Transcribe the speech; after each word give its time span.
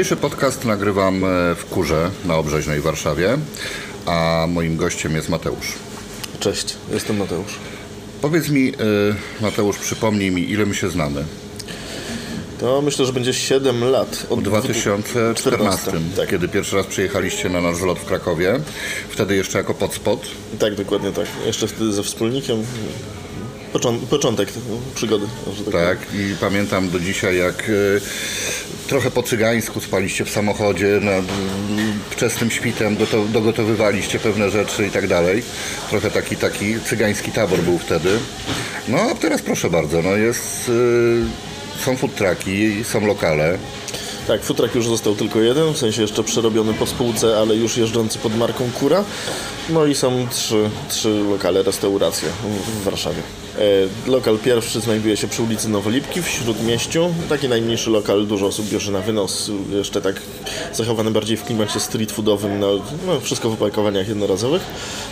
Dzisiejszy 0.00 0.16
podcast 0.16 0.64
nagrywam 0.64 1.24
e, 1.24 1.54
w 1.54 1.64
Kurze 1.64 2.10
na 2.24 2.36
Obrzeźnej 2.36 2.80
Warszawie, 2.80 3.38
a 4.06 4.46
moim 4.48 4.76
gościem 4.76 5.14
jest 5.14 5.28
Mateusz. 5.28 5.72
Cześć, 6.38 6.76
jestem 6.92 7.16
Mateusz. 7.16 7.52
Powiedz 8.22 8.48
mi, 8.48 8.68
e, 8.68 8.72
Mateusz, 9.40 9.78
przypomnij 9.78 10.30
mi, 10.30 10.50
ile 10.50 10.66
my 10.66 10.74
się 10.74 10.90
znamy? 10.90 11.24
To 12.60 12.82
myślę, 12.82 13.06
że 13.06 13.12
będzie 13.12 13.34
7 13.34 13.84
lat. 13.84 14.26
Od 14.30 14.42
2014, 14.42 15.92
tak. 16.16 16.28
kiedy 16.28 16.48
pierwszy 16.48 16.76
raz 16.76 16.86
przyjechaliście 16.86 17.48
na 17.48 17.60
nasz 17.60 17.76
zlot 17.76 17.98
w 17.98 18.04
Krakowie. 18.04 18.60
Wtedy 19.08 19.36
jeszcze 19.36 19.58
jako 19.58 19.74
podspot. 19.74 20.20
Tak, 20.58 20.74
dokładnie 20.74 21.12
tak. 21.12 21.26
Jeszcze 21.46 21.68
wtedy 21.68 21.92
ze 21.92 22.02
wspólnikiem. 22.02 22.64
Począ 23.72 23.98
początek 23.98 24.48
przygody. 24.94 25.26
Tak, 25.64 25.72
tak, 25.72 25.98
i 26.14 26.34
pamiętam 26.40 26.90
do 26.90 27.00
dzisiaj, 27.00 27.38
jak 27.38 27.68
y, 27.68 28.00
trochę 28.88 29.10
po 29.10 29.22
cygańsku 29.22 29.80
spaliście 29.80 30.24
w 30.24 30.30
samochodzie, 30.30 31.00
nad 31.02 31.24
wczesnym 32.10 32.50
świtem 32.50 32.96
dogotowywaliście 33.32 34.18
pewne 34.18 34.50
rzeczy 34.50 34.86
i 34.86 34.90
tak 34.90 35.06
dalej. 35.08 35.42
Trochę 35.90 36.10
taki, 36.10 36.36
taki 36.36 36.80
cygański 36.80 37.32
tabor 37.32 37.58
był 37.58 37.78
wtedy. 37.78 38.18
No 38.88 38.98
a 39.00 39.14
teraz 39.14 39.42
proszę 39.42 39.70
bardzo, 39.70 40.02
no 40.02 40.16
jest, 40.16 40.68
y, 40.68 41.84
są 41.84 41.96
food 41.96 42.14
trucki, 42.14 42.84
są 42.84 43.06
lokale. 43.06 43.58
Tak, 44.26 44.42
futrak 44.44 44.74
już 44.74 44.86
został 44.86 45.14
tylko 45.16 45.40
jeden, 45.40 45.72
w 45.74 45.78
sensie 45.78 46.02
jeszcze 46.02 46.24
przerobiony 46.24 46.74
po 46.74 46.86
spółce, 46.86 47.38
ale 47.38 47.56
już 47.56 47.76
jeżdżący 47.76 48.18
pod 48.18 48.36
marką 48.36 48.70
Kura. 48.80 49.04
No 49.68 49.86
i 49.86 49.94
są 49.94 50.26
trzy, 50.30 50.70
trzy 50.88 51.08
lokale, 51.08 51.62
restauracje 51.62 52.28
w 52.80 52.84
Warszawie. 52.84 53.22
E, 53.58 54.10
lokal 54.10 54.38
pierwszy 54.38 54.80
znajduje 54.80 55.16
się 55.16 55.28
przy 55.28 55.42
ulicy 55.42 55.68
Nowolipki 55.68 56.22
w 56.22 56.28
Śródmieściu. 56.28 57.14
Taki 57.28 57.48
najmniejszy 57.48 57.90
lokal, 57.90 58.26
dużo 58.26 58.46
osób 58.46 58.68
bierze 58.68 58.92
na 58.92 59.00
wynos, 59.00 59.50
jeszcze 59.70 60.00
tak 60.00 60.20
zachowany 60.74 61.10
bardziej 61.10 61.36
w 61.36 61.44
klimacie 61.44 61.80
street 61.80 62.12
foodowym, 62.12 62.60
no, 62.60 62.68
no 63.06 63.20
wszystko 63.20 63.50
w 63.50 63.52
opakowaniach 63.52 64.08
jednorazowych. 64.08 64.62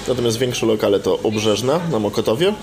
Natomiast 0.08 0.39
większe 0.39 0.67
lokale 0.67 1.00
to 1.00 1.19
Obrzeżna 1.22 1.80
na 1.91 1.98
Mokotowie. 1.98 2.55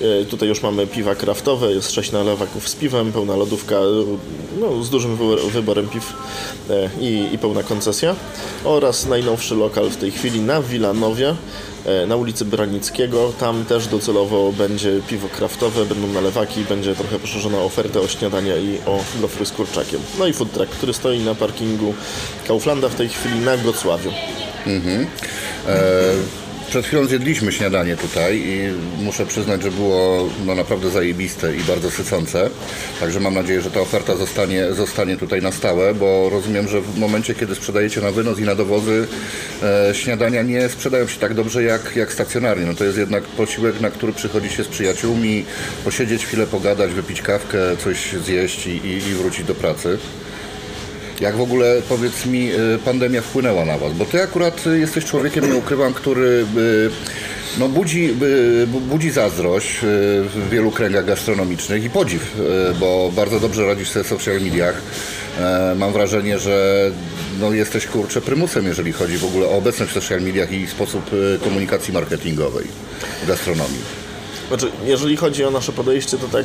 E, 0.00 0.24
tutaj 0.24 0.48
już 0.48 0.62
mamy 0.62 0.86
piwa 0.86 1.14
kraftowe, 1.14 1.72
jest 1.72 1.92
sześć 1.92 2.12
nalewaków 2.12 2.68
z 2.68 2.74
piwem, 2.74 3.12
pełna 3.12 3.36
lodówka 3.36 3.76
no, 4.60 4.84
z 4.84 4.90
dużym 4.90 5.18
wyborem 5.50 5.88
piw 5.88 6.12
e, 6.70 6.90
i, 7.00 7.34
i 7.34 7.38
pełna 7.38 7.62
koncesja. 7.62 8.14
Oraz 8.64 9.06
najnowszy 9.06 9.54
lokal 9.54 9.90
w 9.90 9.96
tej 9.96 10.10
chwili 10.10 10.40
na 10.40 10.62
Wilanowie 10.62 11.34
na 12.06 12.16
ulicy 12.16 12.44
Branickiego. 12.44 13.32
Tam 13.40 13.64
też 13.64 13.86
docelowo 13.86 14.52
będzie 14.52 15.00
piwo 15.08 15.28
kraftowe, 15.28 15.84
będą 15.84 16.08
nalewaki, 16.08 16.64
będzie 16.64 16.94
trochę 16.94 17.18
poszerzona 17.18 17.58
oferta 17.58 18.00
o 18.00 18.08
śniadania 18.08 18.56
i 18.56 18.78
o 18.86 19.04
gofry 19.20 19.46
z 19.46 19.52
kurczakiem. 19.52 20.00
No 20.18 20.26
i 20.26 20.32
food 20.32 20.52
truck, 20.52 20.72
który 20.72 20.94
stoi 20.94 21.20
na 21.20 21.34
parkingu 21.34 21.94
Kauflanda 22.48 22.88
w 22.88 22.94
tej 22.94 23.08
chwili 23.08 23.40
na 23.40 23.56
Gocławiu. 23.56 24.10
Mhm. 24.66 25.06
E 25.68 26.45
przed 26.68 26.86
chwilą 26.86 27.04
zjedliśmy 27.04 27.52
śniadanie 27.52 27.96
tutaj 27.96 28.36
i 28.36 28.60
muszę 29.02 29.26
przyznać, 29.26 29.62
że 29.62 29.70
było 29.70 30.28
no, 30.46 30.54
naprawdę 30.54 30.90
zajebiste 30.90 31.56
i 31.56 31.60
bardzo 31.60 31.90
sycące. 31.90 32.50
Także 33.00 33.20
mam 33.20 33.34
nadzieję, 33.34 33.62
że 33.62 33.70
ta 33.70 33.80
oferta 33.80 34.16
zostanie, 34.16 34.72
zostanie 34.72 35.16
tutaj 35.16 35.42
na 35.42 35.52
stałe, 35.52 35.94
bo 35.94 36.30
rozumiem, 36.30 36.68
że 36.68 36.80
w 36.80 36.98
momencie, 36.98 37.34
kiedy 37.34 37.54
sprzedajecie 37.54 38.00
na 38.00 38.10
wynos 38.10 38.38
i 38.38 38.42
na 38.42 38.54
dowozy, 38.54 39.06
e, 39.62 39.94
śniadania 39.94 40.42
nie 40.42 40.68
sprzedają 40.68 41.06
się 41.06 41.20
tak 41.20 41.34
dobrze 41.34 41.62
jak, 41.62 41.96
jak 41.96 42.12
stacjonarnie. 42.12 42.66
No 42.66 42.74
to 42.74 42.84
jest 42.84 42.98
jednak 42.98 43.24
posiłek, 43.24 43.80
na 43.80 43.90
który 43.90 44.12
przychodzi 44.12 44.50
się 44.50 44.64
z 44.64 44.68
przyjaciółmi, 44.68 45.44
posiedzieć 45.84 46.26
chwilę, 46.26 46.46
pogadać, 46.46 46.92
wypić 46.92 47.22
kawkę, 47.22 47.58
coś 47.84 48.12
zjeść 48.12 48.66
i, 48.66 48.70
i, 48.70 48.96
i 48.96 49.14
wrócić 49.14 49.44
do 49.44 49.54
pracy. 49.54 49.98
Jak 51.20 51.36
w 51.36 51.40
ogóle, 51.40 51.82
powiedz 51.88 52.26
mi, 52.26 52.50
y, 52.52 52.78
pandemia 52.84 53.22
wpłynęła 53.22 53.64
na 53.64 53.78
Was? 53.78 53.92
Bo 53.92 54.04
Ty 54.04 54.22
akurat 54.22 54.64
jesteś 54.66 55.04
człowiekiem, 55.04 55.48
nie 55.48 55.56
ukrywam, 55.56 55.94
który 55.94 56.46
y, 56.56 56.90
no, 57.58 57.68
budzi, 57.68 58.14
y, 58.22 58.66
budzi 58.66 59.10
zazdrość 59.10 59.78
w 59.82 60.48
wielu 60.50 60.70
kręgach 60.70 61.04
gastronomicznych 61.06 61.84
i 61.84 61.90
podziw, 61.90 62.36
bo 62.80 63.12
bardzo 63.16 63.40
dobrze 63.40 63.66
radzisz 63.66 63.90
sobie 63.90 64.04
w 64.04 64.08
social 64.08 64.40
mediach. 64.40 64.82
E, 65.38 65.74
mam 65.78 65.92
wrażenie, 65.92 66.38
że 66.38 66.90
no, 67.40 67.52
jesteś 67.52 67.86
kurczę 67.86 68.20
prymusem, 68.20 68.66
jeżeli 68.66 68.92
chodzi 68.92 69.18
w 69.18 69.24
ogóle 69.24 69.46
o 69.46 69.50
obecność 69.50 69.90
w 69.90 69.94
social 69.94 70.22
mediach 70.22 70.52
i 70.52 70.66
sposób 70.66 71.10
komunikacji 71.44 71.94
marketingowej 71.94 72.66
w 73.22 73.28
gastronomii. 73.28 74.05
Znaczy, 74.48 74.70
jeżeli 74.84 75.16
chodzi 75.16 75.44
o 75.44 75.50
nasze 75.50 75.72
podejście, 75.72 76.18
to 76.18 76.28
tak 76.28 76.44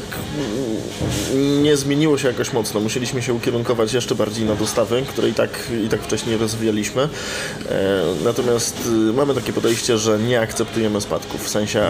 mm, 1.34 1.64
nie 1.64 1.78
zmieniło 1.78 2.18
się 2.18 2.28
jakoś 2.28 2.54
mocno. 2.54 2.80
Musieliśmy 2.80 3.22
się 3.22 3.34
ukierunkować 3.34 3.94
jeszcze 3.94 4.16
bardziej 4.16 4.46
na 4.46 4.56
dostawy, 4.56 5.04
które 5.08 5.30
i 5.30 5.34
tak, 5.34 5.50
i 5.86 5.90
tak 5.90 6.02
wcześniej 6.02 6.38
rozwijaliśmy. 6.38 7.02
E, 7.02 8.04
natomiast 8.24 8.78
y, 8.88 8.90
mamy 8.90 9.34
takie 9.34 9.54
podejście, 9.54 9.98
że 9.98 10.20
nie 10.20 10.42
akceptujemy 10.42 11.02
spadków, 11.02 11.46
w 11.46 11.50
sensie 11.50 11.84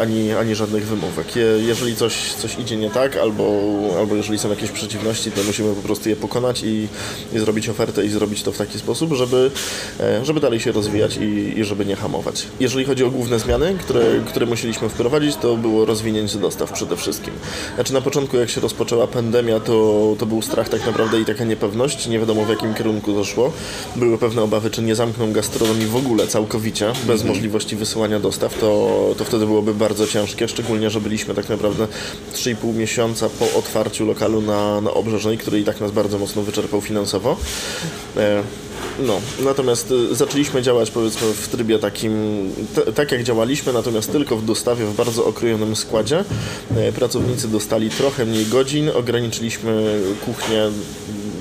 ani, 0.00 0.32
ani 0.32 0.54
żadnych 0.54 0.86
wymówek. 0.86 1.26
jeżeli 1.66 1.96
coś, 1.96 2.32
coś 2.32 2.58
idzie 2.58 2.76
nie 2.76 2.90
tak, 2.90 3.16
albo, 3.16 3.44
albo 3.98 4.14
jeżeli 4.14 4.38
są 4.38 4.50
jakieś 4.50 4.70
przeciwności, 4.70 5.32
to 5.32 5.42
musimy 5.42 5.74
po 5.74 5.82
prostu 5.82 6.08
je 6.08 6.16
pokonać 6.16 6.62
i, 6.62 6.88
i 7.32 7.38
zrobić 7.38 7.68
ofertę 7.68 8.04
i 8.04 8.08
zrobić 8.08 8.42
to 8.42 8.52
w 8.52 8.58
taki 8.58 8.78
sposób, 8.78 9.12
żeby, 9.12 9.50
e, 10.00 10.24
żeby 10.24 10.40
dalej 10.40 10.60
się 10.60 10.72
rozwijać 10.72 11.16
i, 11.16 11.58
i 11.58 11.64
żeby 11.64 11.86
nie 11.86 11.96
hamować. 11.96 12.46
Jeżeli 12.60 12.84
chodzi 12.84 13.04
o 13.04 13.10
główne 13.10 13.38
zmiany, 13.38 13.76
które, 13.80 14.02
które 14.26 14.46
musieliśmy 14.46 14.88
wprowadzić, 14.88 15.36
to 15.36 15.57
było 15.58 15.84
rozwinięcie 15.84 16.38
dostaw 16.38 16.72
przede 16.72 16.96
wszystkim. 16.96 17.34
Znaczy 17.74 17.94
na 17.94 18.00
początku 18.00 18.36
jak 18.36 18.50
się 18.50 18.60
rozpoczęła 18.60 19.06
pandemia, 19.06 19.60
to, 19.60 20.16
to 20.18 20.26
był 20.26 20.42
strach 20.42 20.68
tak 20.68 20.86
naprawdę 20.86 21.20
i 21.20 21.24
taka 21.24 21.44
niepewność, 21.44 22.06
nie 22.06 22.18
wiadomo 22.18 22.44
w 22.44 22.48
jakim 22.48 22.74
kierunku 22.74 23.12
to 23.12 23.24
szło. 23.24 23.52
Były 23.96 24.18
pewne 24.18 24.42
obawy, 24.42 24.70
czy 24.70 24.82
nie 24.82 24.94
zamkną 24.94 25.32
gastronomii 25.32 25.86
w 25.86 25.96
ogóle 25.96 26.26
całkowicie, 26.26 26.86
bez 26.86 27.20
mhm. 27.20 27.28
możliwości 27.28 27.76
wysyłania 27.76 28.20
dostaw, 28.20 28.58
to, 28.58 29.14
to 29.18 29.24
wtedy 29.24 29.46
byłoby 29.46 29.74
bardzo 29.74 30.06
ciężkie, 30.06 30.48
szczególnie, 30.48 30.90
że 30.90 31.00
byliśmy 31.00 31.34
tak 31.34 31.48
naprawdę 31.48 31.86
3,5 32.34 32.74
miesiąca 32.74 33.28
po 33.28 33.58
otwarciu 33.58 34.06
lokalu 34.06 34.40
na, 34.40 34.80
na 34.80 34.90
Obrzeżnej, 34.90 35.38
który 35.38 35.60
i 35.60 35.64
tak 35.64 35.80
nas 35.80 35.90
bardzo 35.90 36.18
mocno 36.18 36.42
wyczerpał 36.42 36.80
finansowo. 36.80 37.36
E, 38.16 38.42
no, 38.98 39.20
natomiast 39.40 39.90
y, 39.90 40.14
zaczęliśmy 40.14 40.62
działać 40.62 40.90
powiedzmy 40.90 41.32
w 41.32 41.48
trybie 41.48 41.78
takim, 41.78 42.12
tak 42.94 43.12
jak 43.12 43.22
działaliśmy, 43.22 43.72
natomiast 43.72 44.12
tylko 44.12 44.36
w 44.36 44.44
dostawie 44.44 44.84
w 44.84 44.94
bardzo 44.94 45.24
okrojonym 45.24 45.76
składzie. 45.76 46.24
E, 46.76 46.92
pracownicy 46.92 47.48
dostali 47.48 47.90
trochę 47.90 48.26
mniej 48.26 48.46
godzin, 48.46 48.90
ograniczyliśmy 48.94 50.00
kuchnię 50.24 50.70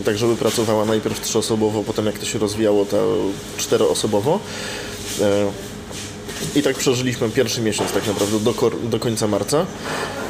tak, 0.05 0.17
żeby 0.17 0.35
pracowała 0.35 0.85
najpierw 0.85 1.21
trzyosobowo, 1.21 1.83
potem 1.83 2.05
jak 2.05 2.19
to 2.19 2.25
się 2.25 2.39
rozwijało, 2.39 2.85
to 2.85 3.15
czteroosobowo. 3.57 4.39
E, 5.21 5.51
I 6.55 6.63
tak 6.63 6.75
przeżyliśmy 6.75 7.29
pierwszy 7.29 7.61
miesiąc 7.61 7.91
tak 7.91 8.07
naprawdę 8.07 8.39
do, 8.39 8.53
do 8.83 8.99
końca 8.99 9.27
marca. 9.27 9.65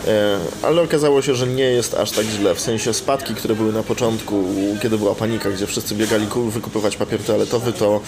E, 0.07 0.39
ale 0.63 0.81
okazało 0.81 1.21
się, 1.21 1.35
że 1.35 1.47
nie 1.47 1.63
jest 1.63 1.93
aż 1.93 2.11
tak 2.11 2.25
źle. 2.25 2.55
W 2.55 2.59
sensie 2.59 2.93
spadki, 2.93 3.35
które 3.35 3.55
były 3.55 3.73
na 3.73 3.83
początku, 3.83 4.43
kiedy 4.81 4.97
była 4.97 5.15
panika, 5.15 5.49
gdzie 5.51 5.67
wszyscy 5.67 5.95
biegali 5.95 6.25
wykupywać 6.49 6.97
papier 6.97 7.23
toaletowy, 7.23 7.73
to, 7.73 8.01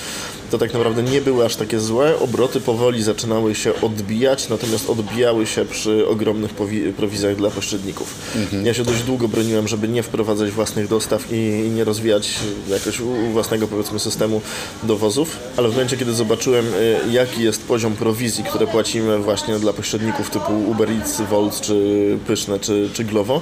to 0.52 0.58
tak 0.58 0.74
naprawdę 0.74 1.04
nie 1.04 1.22
były 1.22 1.46
aż 1.46 1.56
takie 1.56 1.80
złe. 1.80 2.20
Obroty 2.20 2.62
powoli 2.62 3.04
zaczynały 3.04 3.56
się 3.56 3.82
odbijać, 3.82 4.50
natomiast 4.50 4.90
odbijały 4.90 5.48
się 5.48 5.66
przy 5.66 6.08
ogromnych 6.08 6.52
prowizjach 6.98 7.36
dla 7.36 7.50
pośredników. 7.50 8.16
Mhm. 8.36 8.66
Ja 8.66 8.74
się 8.74 8.84
dość 8.84 9.04
długo 9.04 9.28
broniłem, 9.28 9.68
żeby 9.68 9.88
nie 9.88 10.04
wprowadzać 10.04 10.52
własnych 10.52 10.88
dostaw 10.88 11.32
i, 11.32 11.36
i 11.36 11.70
nie 11.70 11.84
rozwijać 11.84 12.34
jakoś 12.70 13.02
własnego 13.34 13.68
powiedzmy 13.68 14.00
systemu 14.00 14.42
dowozów, 14.84 15.38
ale 15.58 15.68
w 15.68 15.72
momencie, 15.72 15.98
kiedy 15.98 16.14
zobaczyłem, 16.14 16.66
e, 16.66 17.12
jaki 17.12 17.44
jest 17.44 17.64
poziom 17.64 17.96
prowizji, 17.96 18.44
które 18.44 18.68
płacimy 18.68 19.20
właśnie 19.20 19.60
dla 19.60 19.74
pośredników 19.74 20.30
typu 20.30 20.54
Uber 20.68 20.90
Eats, 20.92 21.22
Volt 21.30 21.62
czy 21.62 21.89
pyszne 22.28 22.60
czy, 22.60 22.90
czy 22.94 23.04
glowo, 23.04 23.42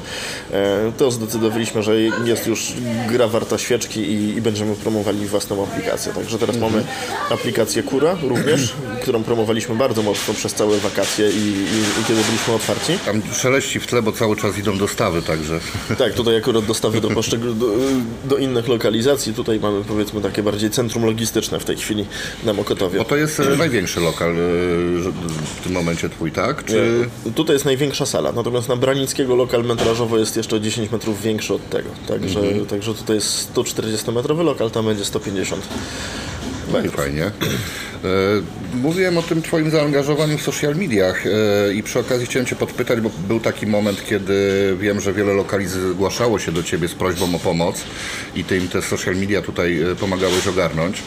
e, 0.51 0.91
to 0.97 1.11
zdecydowaliśmy, 1.11 1.83
że 1.83 2.01
jest 2.01 2.47
już 2.47 2.73
gra 3.09 3.27
warta 3.27 3.57
świeczki 3.57 3.99
i, 3.99 4.37
i 4.37 4.41
będziemy 4.41 4.75
promowali 4.75 5.25
własną 5.25 5.63
aplikację. 5.63 6.13
Także 6.13 6.39
teraz 6.39 6.55
mhm. 6.55 6.73
mamy 6.73 6.85
aplikację 7.29 7.83
Kura 7.83 8.17
również, 8.23 8.73
którą 9.01 9.23
promowaliśmy 9.23 9.75
bardzo 9.75 10.03
mocno 10.03 10.33
przez 10.33 10.53
całe 10.53 10.77
wakacje 10.77 11.29
i, 11.29 11.33
i, 11.33 12.01
i 12.01 12.05
kiedy 12.07 12.21
byliśmy 12.23 12.53
otwarci. 12.53 12.99
Tam 13.05 13.21
szeleści 13.33 13.79
w 13.79 13.87
tle, 13.87 14.01
bo 14.01 14.11
cały 14.11 14.35
czas 14.35 14.57
idą 14.57 14.77
dostawy 14.77 15.21
także. 15.21 15.59
Tak, 15.97 16.13
tutaj 16.13 16.37
akurat 16.37 16.65
dostawy 16.65 17.01
do, 17.01 17.09
do, 17.09 17.67
do 18.25 18.37
innych 18.37 18.67
lokalizacji. 18.67 19.33
Tutaj 19.33 19.59
mamy 19.59 19.83
powiedzmy 19.83 20.21
takie 20.21 20.43
bardziej 20.43 20.69
centrum 20.69 21.05
logistyczne 21.05 21.59
w 21.59 21.65
tej 21.65 21.77
chwili 21.77 22.05
na 22.43 22.53
Mokotowie. 22.53 22.99
Bo 22.99 23.05
to 23.05 23.15
jest 23.15 23.39
e, 23.39 23.55
największy 23.55 23.99
lokal 23.99 24.31
e, 24.31 24.35
w 24.35 25.63
tym 25.63 25.71
momencie 25.71 26.09
twój, 26.09 26.31
tak? 26.31 26.65
Czy... 26.65 27.09
Tutaj 27.35 27.55
jest 27.55 27.65
największa 27.65 28.05
sala. 28.05 28.31
Natomiast 28.37 28.69
na 28.69 28.75
Branickiego 28.75 29.35
lokal 29.35 29.63
metrażowo 29.63 30.17
jest 30.17 30.37
jeszcze 30.37 30.61
10 30.61 30.91
metrów 30.91 31.21
większy 31.21 31.53
od 31.53 31.69
tego. 31.69 31.89
Także, 32.07 32.39
mhm. 32.39 32.65
także 32.65 32.93
tutaj 32.93 33.15
jest 33.15 33.53
140-metrowy 33.53 34.43
lokal, 34.43 34.71
tam 34.71 34.85
będzie 34.85 35.05
150. 35.05 35.67
No 36.73 36.79
i 36.79 36.89
fajnie. 36.89 37.23
E, 37.23 37.31
Mówiłem 38.73 39.17
o 39.17 39.21
tym 39.21 39.41
Twoim 39.41 39.71
zaangażowaniu 39.71 40.37
w 40.37 40.41
social 40.41 40.75
mediach 40.75 41.25
e, 41.27 41.73
i 41.73 41.83
przy 41.83 41.99
okazji 41.99 42.25
chciałem 42.25 42.45
Cię 42.45 42.55
podpytać, 42.55 43.01
bo 43.01 43.09
był 43.27 43.39
taki 43.39 43.67
moment, 43.67 44.05
kiedy 44.05 44.33
wiem, 44.79 45.01
że 45.01 45.13
wiele 45.13 45.33
lokalizacji 45.33 45.91
zgłaszało 45.91 46.39
się 46.39 46.51
do 46.51 46.63
Ciebie 46.63 46.87
z 46.87 46.93
prośbą 46.93 47.35
o 47.35 47.39
pomoc 47.39 47.83
i 48.35 48.43
Ty 48.43 48.57
im 48.57 48.67
te 48.67 48.81
social 48.81 49.15
media 49.15 49.41
tutaj 49.41 49.81
e, 49.81 49.95
pomagałeś 49.95 50.47
ogarnąć. 50.47 51.03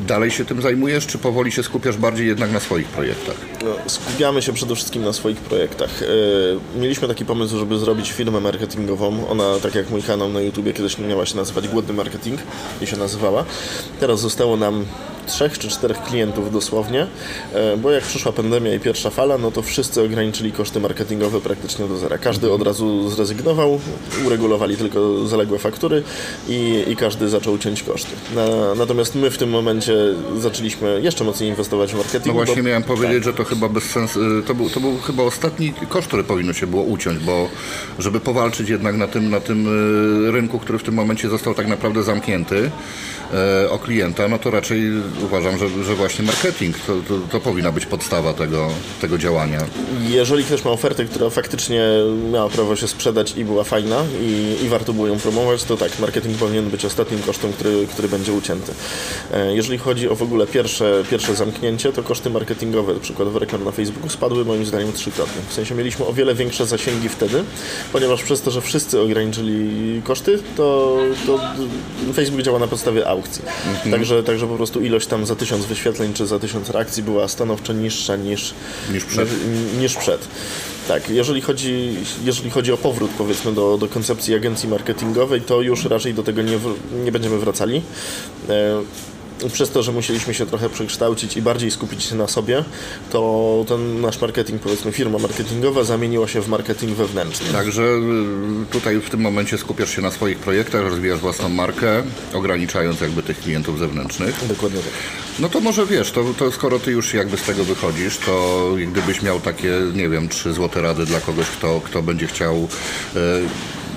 Dalej 0.00 0.30
się 0.30 0.44
tym 0.44 0.62
zajmujesz, 0.62 1.06
czy 1.06 1.18
powoli 1.18 1.52
się 1.52 1.62
skupiasz 1.62 1.96
bardziej 1.96 2.26
jednak 2.26 2.52
na 2.52 2.60
swoich 2.60 2.86
projektach? 2.86 3.36
No, 3.64 3.70
skupiamy 3.86 4.42
się 4.42 4.52
przede 4.52 4.74
wszystkim 4.74 5.04
na 5.04 5.12
swoich 5.12 5.36
projektach. 5.36 5.90
E, 6.02 6.78
Mieliśmy 6.80 7.08
taki 7.08 7.24
pomysł, 7.24 7.58
żeby 7.58 7.78
zrobić 7.78 8.12
firmę 8.12 8.40
marketingową. 8.40 9.28
Ona, 9.28 9.44
tak 9.62 9.74
jak 9.74 9.90
mój 9.90 10.02
kanał 10.02 10.28
na 10.28 10.40
YouTubie, 10.40 10.72
kiedyś 10.72 10.98
miała 10.98 11.26
się 11.26 11.36
nazywać 11.36 11.68
Głodny 11.68 11.94
Marketing 11.94 12.40
i 12.82 12.86
się 12.86 12.96
nazywała. 12.96 13.44
Teraz 14.00 14.20
zostało 14.20 14.56
nam 14.56 14.84
trzech 15.26 15.58
czy 15.58 15.68
czterech 15.68 16.02
klientów 16.02 16.52
dosłownie, 16.52 17.06
e, 17.54 17.76
bo 17.76 17.90
jak 17.90 18.04
przyszła 18.04 18.32
pandemia 18.32 18.74
i 18.74 18.80
pierwsza 18.80 19.10
fala, 19.10 19.38
no 19.38 19.50
to 19.50 19.62
wszyscy 19.62 20.02
ograniczyli 20.02 20.52
koszty 20.52 20.80
marketingowe 20.80 21.40
praktycznie 21.40 21.88
do 21.88 21.96
zera. 21.98 22.18
Każdy 22.18 22.52
od 22.52 22.62
razu 22.62 23.10
zrezygnował, 23.10 23.80
uregulowali 24.26 24.76
tylko 24.76 25.28
zaległe 25.28 25.58
faktury 25.58 26.02
i, 26.48 26.84
i 26.88 26.96
każdy 26.96 27.28
zaczął 27.28 27.58
ciąć 27.58 27.82
koszty. 27.82 28.10
Na, 28.34 28.74
natomiast 28.74 29.14
my 29.14 29.30
w 29.30 29.38
tym 29.38 29.50
momencie 29.50 29.94
zaczęliśmy 30.38 31.00
jeszcze 31.02 31.24
mocniej 31.24 31.50
inwestować 31.50 31.92
w 31.92 31.96
marketing. 31.96 32.26
No 32.26 32.32
właśnie 32.32 32.62
bo- 32.62 32.68
miałem 32.68 32.82
powiedzieć, 32.82 33.24
że 33.24 33.32
to 33.32 33.44
chyba 33.44 33.68
bez 33.68 33.84
sensu, 33.84 34.20
to 34.46 34.54
był, 34.54 34.70
to 34.70 34.80
był 34.80 34.98
chyba 34.98 35.22
ostatni 35.22 35.72
koszt, 35.88 36.08
który 36.08 36.24
powinno 36.24 36.52
się 36.52 36.66
było 36.66 36.82
uciąć, 36.82 37.18
bo 37.18 37.48
żeby 37.98 38.20
powalczyć 38.20 38.68
jednak 38.68 38.96
na 38.96 39.06
tym, 39.08 39.30
na 39.30 39.40
tym 39.40 39.66
y, 40.28 40.30
rynku, 40.32 40.58
który 40.58 40.78
w 40.78 40.82
tym 40.82 40.94
momencie 40.94 41.28
został 41.28 41.54
tak 41.54 41.66
naprawdę 41.68 42.02
zamknięty 42.02 42.70
e, 43.34 43.70
o 43.70 43.78
klienta, 43.78 44.28
no 44.28 44.38
to 44.38 44.50
raczej 44.50 44.82
uważam, 45.24 45.58
że, 45.58 45.84
że 45.84 45.94
właśnie 45.94 46.24
marketing 46.24 46.78
to, 46.78 46.92
to, 47.08 47.14
to 47.32 47.40
powinna 47.40 47.72
być 47.72 47.86
podstawa 47.86 48.34
tego, 48.34 48.68
tego 49.00 49.18
działania. 49.18 49.60
Jeżeli 50.08 50.44
ktoś 50.44 50.64
ma 50.64 50.70
ofertę, 50.70 51.04
która 51.04 51.30
faktycznie 51.30 51.82
miała 52.32 52.48
prawo 52.48 52.76
się 52.76 52.88
sprzedać 52.88 53.34
i 53.36 53.44
była 53.44 53.64
fajna 53.64 54.04
i, 54.20 54.64
i 54.64 54.68
warto 54.68 54.92
było 54.92 55.06
ją 55.06 55.18
promować, 55.18 55.64
to 55.64 55.76
tak, 55.76 55.98
marketing 55.98 56.38
powinien 56.38 56.70
być 56.70 56.84
ostatnim 56.84 57.22
kosztem, 57.22 57.52
który, 57.52 57.86
który 57.86 58.08
będzie 58.08 58.32
ucięty. 58.32 58.72
E, 59.34 59.54
Jeżeli 59.54 59.78
chodzi 59.78 60.08
o 60.08 60.14
w 60.14 60.22
ogóle 60.22 60.46
pierwsze, 60.46 61.02
pierwsze 61.10 61.34
zamknięcie, 61.34 61.92
to 61.92 62.02
koszty 62.02 62.30
marketingowe, 62.30 62.94
przykładowo 63.00 63.38
reklam 63.38 63.64
na 63.64 63.70
Facebooku, 63.72 64.08
spadły 64.10 64.44
moim 64.44 64.66
zdaniem 64.66 64.92
trzykrotnie. 64.92 65.42
W 65.48 65.52
sensie 65.52 65.74
mieliśmy 65.74 66.06
o 66.06 66.12
wiele 66.12 66.34
większe 66.34 66.66
zasięgi 66.66 67.08
wtedy, 67.08 67.44
ponieważ 67.92 68.22
przez 68.22 68.42
to, 68.42 68.50
że 68.50 68.60
wszyscy 68.60 69.00
ograniczyli 69.00 70.02
koszty, 70.04 70.38
to, 70.56 70.96
to 71.26 71.40
Facebook 72.14 72.42
działa 72.42 72.58
na 72.58 72.66
podstawie 72.66 73.08
aukcji. 73.08 73.42
Także, 73.90 74.22
także 74.22 74.46
po 74.46 74.56
prostu 74.56 74.80
ilość 74.80 75.05
tam 75.06 75.26
za 75.26 75.36
tysiąc 75.36 75.64
wyświetleń 75.64 76.14
czy 76.14 76.26
za 76.26 76.38
tysiąc 76.38 76.70
reakcji 76.70 77.02
była 77.02 77.28
stanowczo 77.28 77.72
niższa 77.72 78.16
niż, 78.16 78.54
Niż 78.92 79.04
przed. 79.04 79.28
niż, 79.80 79.96
przed. 79.96 80.28
Tak, 80.88 81.10
jeżeli 81.10 81.40
chodzi, 81.40 81.96
jeżeli 82.24 82.50
chodzi 82.50 82.72
o 82.72 82.76
powrót 82.76 83.10
powiedzmy 83.18 83.52
do, 83.52 83.78
do 83.78 83.88
koncepcji 83.88 84.34
agencji 84.34 84.68
marketingowej, 84.68 85.40
to 85.40 85.60
już 85.62 85.84
raczej 85.84 86.14
do 86.14 86.22
tego 86.22 86.42
nie, 86.42 86.58
nie 87.04 87.12
będziemy 87.12 87.38
wracali. 87.38 87.82
E, 88.48 88.82
przez 89.52 89.70
to, 89.70 89.82
że 89.82 89.92
musieliśmy 89.92 90.34
się 90.34 90.46
trochę 90.46 90.70
przekształcić 90.70 91.36
i 91.36 91.42
bardziej 91.42 91.70
skupić 91.70 92.02
się 92.02 92.14
na 92.14 92.28
sobie, 92.28 92.64
to 93.10 93.64
ten 93.68 94.00
nasz 94.00 94.20
marketing, 94.20 94.62
powiedzmy 94.62 94.92
firma 94.92 95.18
marketingowa 95.18 95.84
zamieniła 95.84 96.28
się 96.28 96.42
w 96.42 96.48
marketing 96.48 96.92
wewnętrzny. 96.92 97.52
Także 97.52 97.82
y, 97.82 98.66
tutaj 98.70 99.00
w 99.00 99.10
tym 99.10 99.20
momencie 99.20 99.58
skupiasz 99.58 99.96
się 99.96 100.02
na 100.02 100.10
swoich 100.10 100.38
projektach, 100.38 100.82
rozwijasz 100.82 101.20
własną 101.20 101.48
markę, 101.48 102.02
ograniczając 102.34 103.00
jakby 103.00 103.22
tych 103.22 103.40
klientów 103.40 103.78
zewnętrznych. 103.78 104.44
Dokładnie 104.48 104.80
tak. 104.80 104.92
No 105.38 105.48
to 105.48 105.60
może 105.60 105.86
wiesz, 105.86 106.10
to, 106.10 106.24
to 106.38 106.52
skoro 106.52 106.78
ty 106.78 106.92
już 106.92 107.14
jakby 107.14 107.36
z 107.36 107.42
tego 107.42 107.64
wychodzisz, 107.64 108.18
to 108.18 108.68
gdybyś 108.92 109.22
miał 109.22 109.40
takie, 109.40 109.72
nie 109.94 110.08
wiem, 110.08 110.28
trzy 110.28 110.52
złote 110.52 110.82
rady 110.82 111.06
dla 111.06 111.20
kogoś, 111.20 111.46
kto, 111.46 111.80
kto 111.84 112.02
będzie 112.02 112.26
chciał 112.26 112.68
e, 113.16 113.18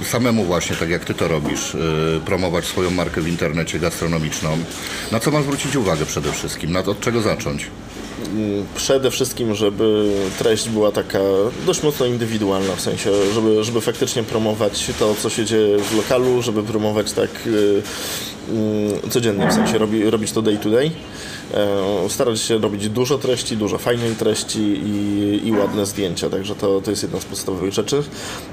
samemu 0.05 0.43
właśnie, 0.43 0.75
tak 0.75 0.89
jak 0.89 1.05
ty 1.05 1.13
to 1.13 1.27
robisz, 1.27 1.75
e, 1.75 1.79
promować 2.25 2.65
swoją 2.65 2.91
markę 2.91 3.21
w 3.21 3.27
internecie 3.27 3.79
gastronomiczną, 3.79 4.57
na 5.11 5.19
co 5.19 5.31
ma 5.31 5.41
zwrócić 5.41 5.75
uwagę 5.75 6.05
przede 6.05 6.31
wszystkim? 6.31 6.71
Na 6.71 6.79
od 6.79 6.99
czego 6.99 7.21
zacząć? 7.21 7.67
Przede 8.75 9.11
wszystkim, 9.11 9.55
żeby 9.55 10.11
treść 10.39 10.69
była 10.69 10.91
taka 10.91 11.19
dość 11.65 11.83
mocno 11.83 12.05
indywidualna, 12.05 12.75
w 12.75 12.81
sensie, 12.81 13.11
żeby, 13.33 13.63
żeby 13.63 13.81
faktycznie 13.81 14.23
promować 14.23 14.87
to, 14.99 15.15
co 15.15 15.29
się 15.29 15.45
dzieje 15.45 15.77
w 15.77 15.95
lokalu, 15.95 16.41
żeby 16.41 16.63
promować 16.63 17.11
tak 17.11 17.29
y, 17.47 17.49
y, 19.05 19.09
codziennie, 19.09 19.47
w 19.47 19.53
sensie 19.53 19.77
robi, 19.77 20.09
robić 20.09 20.31
to 20.31 20.41
day 20.41 20.57
to 20.57 20.69
day. 20.69 20.91
E, 21.53 22.09
starać 22.09 22.41
się 22.41 22.57
robić 22.57 22.89
dużo 22.89 23.17
treści, 23.17 23.57
dużo 23.57 23.77
fajnej 23.77 24.15
treści 24.15 24.59
i, 24.59 25.41
i 25.47 25.51
ładne 25.51 25.85
zdjęcia, 25.85 26.29
także 26.29 26.55
to, 26.55 26.81
to 26.81 26.91
jest 26.91 27.03
jedna 27.03 27.19
z 27.19 27.25
podstawowych 27.25 27.73
rzeczy. 27.73 28.03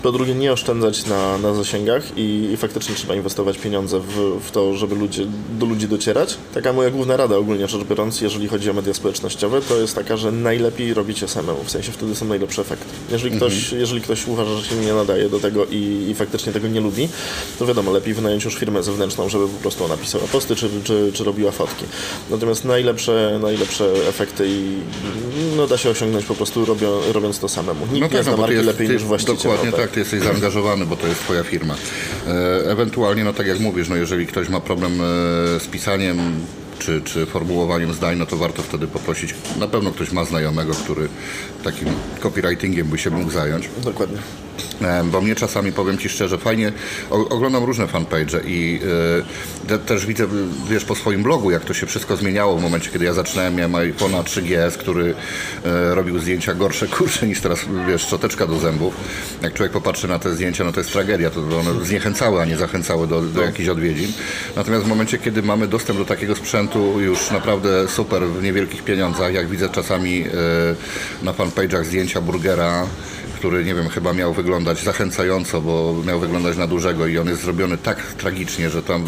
Po 0.02 0.12
drugie, 0.12 0.34
nie 0.34 0.52
oszczędzać 0.52 1.06
na, 1.06 1.38
na 1.38 1.54
zasięgach 1.54 2.19
i, 2.19 2.48
i 2.52 2.56
faktycznie 2.56 2.94
trzeba 2.94 3.14
inwestować 3.14 3.58
pieniądze 3.58 4.00
w, 4.00 4.40
w 4.46 4.50
to, 4.50 4.75
żeby 4.75 4.94
ludzie, 4.94 5.26
do 5.58 5.66
ludzi 5.66 5.88
docierać. 5.88 6.37
Taka 6.54 6.72
moja 6.72 6.90
główna 6.90 7.16
rada 7.16 7.37
ogólnie 7.37 7.69
rzecz 7.69 7.84
biorąc, 7.84 8.20
jeżeli 8.20 8.48
chodzi 8.48 8.70
o 8.70 8.72
media 8.72 8.94
społecznościowe, 8.94 9.60
to 9.62 9.76
jest 9.81 9.94
taka, 9.94 10.16
że 10.16 10.32
najlepiej 10.32 10.94
robić 10.94 11.22
je 11.22 11.28
samemu, 11.28 11.64
w 11.64 11.70
sensie 11.70 11.93
wtedy 11.93 12.14
są 12.14 12.26
najlepsze 12.26 12.62
efekty. 12.62 12.87
Jeżeli 13.10 13.37
ktoś, 13.37 13.72
jeżeli 13.72 14.00
ktoś 14.00 14.26
uważa, 14.26 14.56
że 14.56 14.64
się 14.64 14.76
nie 14.76 14.93
nadaje 14.93 15.28
do 15.28 15.40
tego 15.40 15.66
i, 15.70 16.06
i 16.10 16.14
faktycznie 16.14 16.52
tego 16.52 16.69
nie 16.69 16.81
lubi, 16.81 17.08
to 17.58 17.66
wiadomo, 17.66 17.93
lepiej 17.93 18.14
wynająć 18.14 18.44
już 18.44 18.54
firmę 18.54 18.82
zewnętrzną, 18.82 19.28
żeby 19.28 19.48
po 19.48 19.60
prostu 19.60 19.84
ona 19.84 19.96
pisała 19.96 20.25
posty 20.26 20.56
czy, 20.56 20.70
czy, 20.84 21.10
czy 21.14 21.25
robiła 21.25 21.50
fotki. 21.50 21.84
Natomiast 22.31 22.64
najlepsze, 22.86 23.38
najlepsze 23.42 23.84
efekty 24.08 24.44
i 24.48 24.78
no, 25.56 25.66
da 25.66 25.78
się 25.78 25.90
osiągnąć 25.90 26.24
po 26.24 26.34
prostu 26.34 26.64
robio, 26.64 27.02
robiąc 27.12 27.38
to 27.38 27.48
samemu. 27.48 27.86
Nikt 27.92 28.12
nie 28.14 28.22
zna 28.22 28.32
bo 28.32 28.38
marki 28.38 28.56
lepiej 28.56 28.86
ty, 28.86 28.92
niż 28.94 29.04
właściciel. 29.04 29.36
Dokładnie 29.36 29.70
no, 29.70 29.76
tak, 29.76 29.90
ty 29.90 30.00
jesteś 30.00 30.22
zaangażowany, 30.22 30.86
bo 30.86 30.96
to 30.96 31.06
jest 31.06 31.20
twoja 31.20 31.42
firma. 31.42 31.74
E, 32.26 32.70
ewentualnie, 32.70 33.24
no 33.24 33.32
tak 33.32 33.46
jak 33.46 33.60
mówisz, 33.60 33.88
no 33.88 33.96
jeżeli 33.96 34.26
ktoś 34.26 34.48
ma 34.48 34.60
problem 34.60 35.00
e, 35.00 35.04
z 35.60 35.66
pisaniem 35.66 36.18
czy, 36.78 37.02
czy 37.04 37.26
formułowaniem 37.26 37.92
zdań, 37.92 38.18
no 38.18 38.26
to 38.26 38.36
warto 38.36 38.62
wtedy 38.62 38.86
poprosić. 38.86 39.34
Na 39.58 39.68
pewno 39.68 39.90
ktoś 39.90 40.12
ma 40.12 40.24
znajomego, 40.24 40.74
który 40.74 41.08
takim 41.64 41.88
copywritingiem 42.20 42.86
by 42.86 42.98
się 42.98 43.10
mógł 43.10 43.30
zająć. 43.30 43.68
Dokładnie. 43.84 44.18
E, 44.82 45.05
Bo 45.05 45.20
mnie 45.20 45.35
czasami, 45.35 45.73
powiem 45.73 45.99
Ci 45.99 46.08
szczerze, 46.08 46.38
fajnie, 46.38 46.73
oglądam 47.10 47.65
różne 47.65 47.86
fanpage 47.86 48.41
i 48.46 48.81
te, 49.67 49.79
też 49.79 50.06
widzę, 50.06 50.27
wiesz, 50.70 50.84
po 50.84 50.94
swoim 50.94 51.22
blogu, 51.22 51.51
jak 51.51 51.65
to 51.65 51.75
się 51.75 51.86
wszystko 51.86 52.17
zmieniało 52.17 52.56
w 52.56 52.63
momencie, 52.63 52.91
kiedy 52.91 53.05
ja 53.05 53.13
zaczynałem, 53.13 53.55
miałem 53.55 53.72
iPhone'a 53.72 54.22
3GS, 54.22 54.70
który 54.70 55.15
e, 55.65 55.94
robił 55.94 56.19
zdjęcia 56.19 56.55
gorsze, 56.55 56.86
kurcze 56.98 57.27
niż 57.27 57.41
teraz, 57.41 57.60
wiesz, 57.89 58.03
szczoteczka 58.03 58.46
do 58.46 58.58
zębów. 58.58 58.94
Jak 59.43 59.55
człowiek 59.55 59.72
popatrzy 59.72 60.08
na 60.08 60.19
te 60.19 60.34
zdjęcia, 60.34 60.65
no 60.65 60.72
to 60.72 60.81
jest 60.81 60.93
tragedia, 60.93 61.31
to 61.31 61.41
one 61.41 61.84
zniechęcały, 61.84 62.41
a 62.41 62.44
nie 62.44 62.56
zachęcały 62.56 63.06
do, 63.06 63.22
do 63.22 63.43
jakichś 63.43 63.69
odwiedzin. 63.69 64.13
Natomiast 64.56 64.84
w 64.84 64.89
momencie, 64.89 65.19
kiedy 65.19 65.43
mamy 65.43 65.69
dostęp 65.69 65.98
do 65.98 66.05
takiego 66.05 66.34
sprzętu 66.34 67.01
już 67.01 67.31
naprawdę 67.31 67.89
super 67.89 68.22
w 68.22 68.43
niewielkich 68.43 68.84
pieniądzach, 68.84 69.34
jak 69.34 69.48
widzę 69.48 69.69
czasami 69.69 70.22
e, 70.22 71.25
na 71.25 71.32
fanpage'ach 71.32 71.84
zdjęcia 71.84 72.20
burgera, 72.20 72.86
który 73.36 73.64
nie 73.64 73.74
wiem, 73.74 73.88
chyba 73.88 74.12
miał 74.12 74.34
wyglądać 74.34 74.82
zachęcająco, 74.82 75.60
bo 75.60 75.94
miał 76.06 76.20
wyglądać 76.20 76.56
na 76.56 76.66
dużego 76.66 77.06
i 77.06 77.19
on 77.19 77.28
jest 77.28 77.43
zrobiony 77.43 77.78
tak 77.78 78.02
tragicznie, 78.02 78.70
że 78.70 78.82
tam 78.82 79.06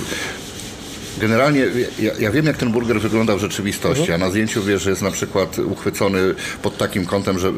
Generalnie 1.21 1.67
ja, 1.99 2.13
ja 2.19 2.31
wiem, 2.31 2.47
jak 2.47 2.57
ten 2.57 2.73
burger 2.73 3.01
wygląda 3.01 3.37
w 3.37 3.39
rzeczywistości, 3.39 4.13
a 4.13 4.19
na 4.19 4.31
zdjęciu 4.31 4.63
wiesz, 4.63 4.83
że 4.83 4.91
jest 4.91 5.03
na 5.03 5.11
przykład 5.11 5.59
uchwycony 5.59 6.35
pod 6.63 6.79
takim 6.79 7.07
kątem, 7.07 7.39
że 7.39 7.49
y, 7.49 7.53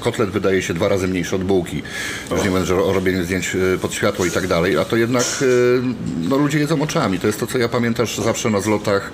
kotlet 0.00 0.30
wydaje 0.30 0.62
się 0.62 0.74
dwa 0.74 0.88
razy 0.88 1.08
mniejszy 1.08 1.36
od 1.36 1.44
bułki. 1.44 1.82
Już 2.30 2.44
nie 2.44 2.64
że 2.64 2.84
o 2.84 2.92
robieniu 2.92 3.24
zdjęć 3.24 3.54
y, 3.54 3.78
pod 3.82 3.94
światło 3.94 4.26
i 4.26 4.30
tak 4.30 4.46
dalej, 4.46 4.78
a 4.78 4.84
to 4.84 4.96
jednak 4.96 5.24
y, 5.42 5.82
no, 6.28 6.36
ludzie 6.36 6.58
jedzą 6.58 6.82
oczami. 6.82 7.18
To 7.18 7.26
jest 7.26 7.40
to, 7.40 7.46
co 7.46 7.58
ja 7.58 7.68
pamiętam 7.68 8.06
zawsze 8.06 8.50
na 8.50 8.60
zlotach. 8.60 9.12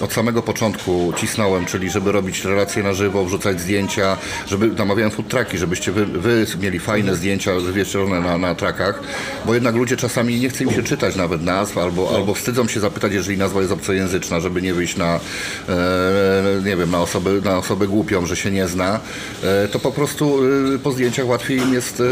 Od 0.00 0.12
samego 0.12 0.42
początku 0.42 1.12
cisnąłem, 1.16 1.66
czyli 1.66 1.90
żeby 1.90 2.12
robić 2.12 2.44
relacje 2.44 2.82
na 2.82 2.92
żywo, 2.92 3.24
wrzucać 3.24 3.60
zdjęcia, 3.60 4.16
żeby 4.46 4.66
namawiałem 4.66 5.10
food 5.10 5.28
trucki, 5.28 5.58
żebyście 5.58 5.92
wy, 5.92 6.06
wy 6.06 6.46
mieli 6.60 6.78
fajne 6.78 7.16
zdjęcia 7.16 7.54
wywieszone 7.54 8.20
na, 8.20 8.38
na 8.38 8.54
trakach, 8.54 9.02
bo 9.46 9.54
jednak 9.54 9.74
ludzie 9.74 9.96
czasami 9.96 10.40
nie 10.40 10.48
chce 10.48 10.64
im 10.64 10.70
się 10.70 10.82
czytać 10.82 11.16
nawet 11.16 11.42
nazw, 11.42 11.78
albo, 11.78 12.14
albo 12.16 12.34
wstydzą 12.34 12.68
się 12.68 12.80
zapytać, 12.80 13.12
jeżeli 13.22 13.38
nazwa 13.38 13.60
jest 13.60 13.72
obcojęzyczna, 13.72 14.40
żeby 14.40 14.62
nie 14.62 14.74
wyjść 14.74 14.96
na, 14.96 15.20
e, 15.68 16.62
nie 16.64 16.76
wiem, 16.76 16.90
na 16.90 17.00
osobę, 17.00 17.30
na 17.44 17.58
osobę 17.58 17.86
głupią, 17.86 18.26
że 18.26 18.36
się 18.36 18.50
nie 18.50 18.68
zna, 18.68 19.00
e, 19.42 19.68
to 19.68 19.78
po 19.78 19.92
prostu 19.92 20.40
e, 20.74 20.78
po 20.78 20.92
zdjęciach 20.92 21.26
łatwiej 21.26 21.58
im 21.58 21.74
jest 21.74 22.02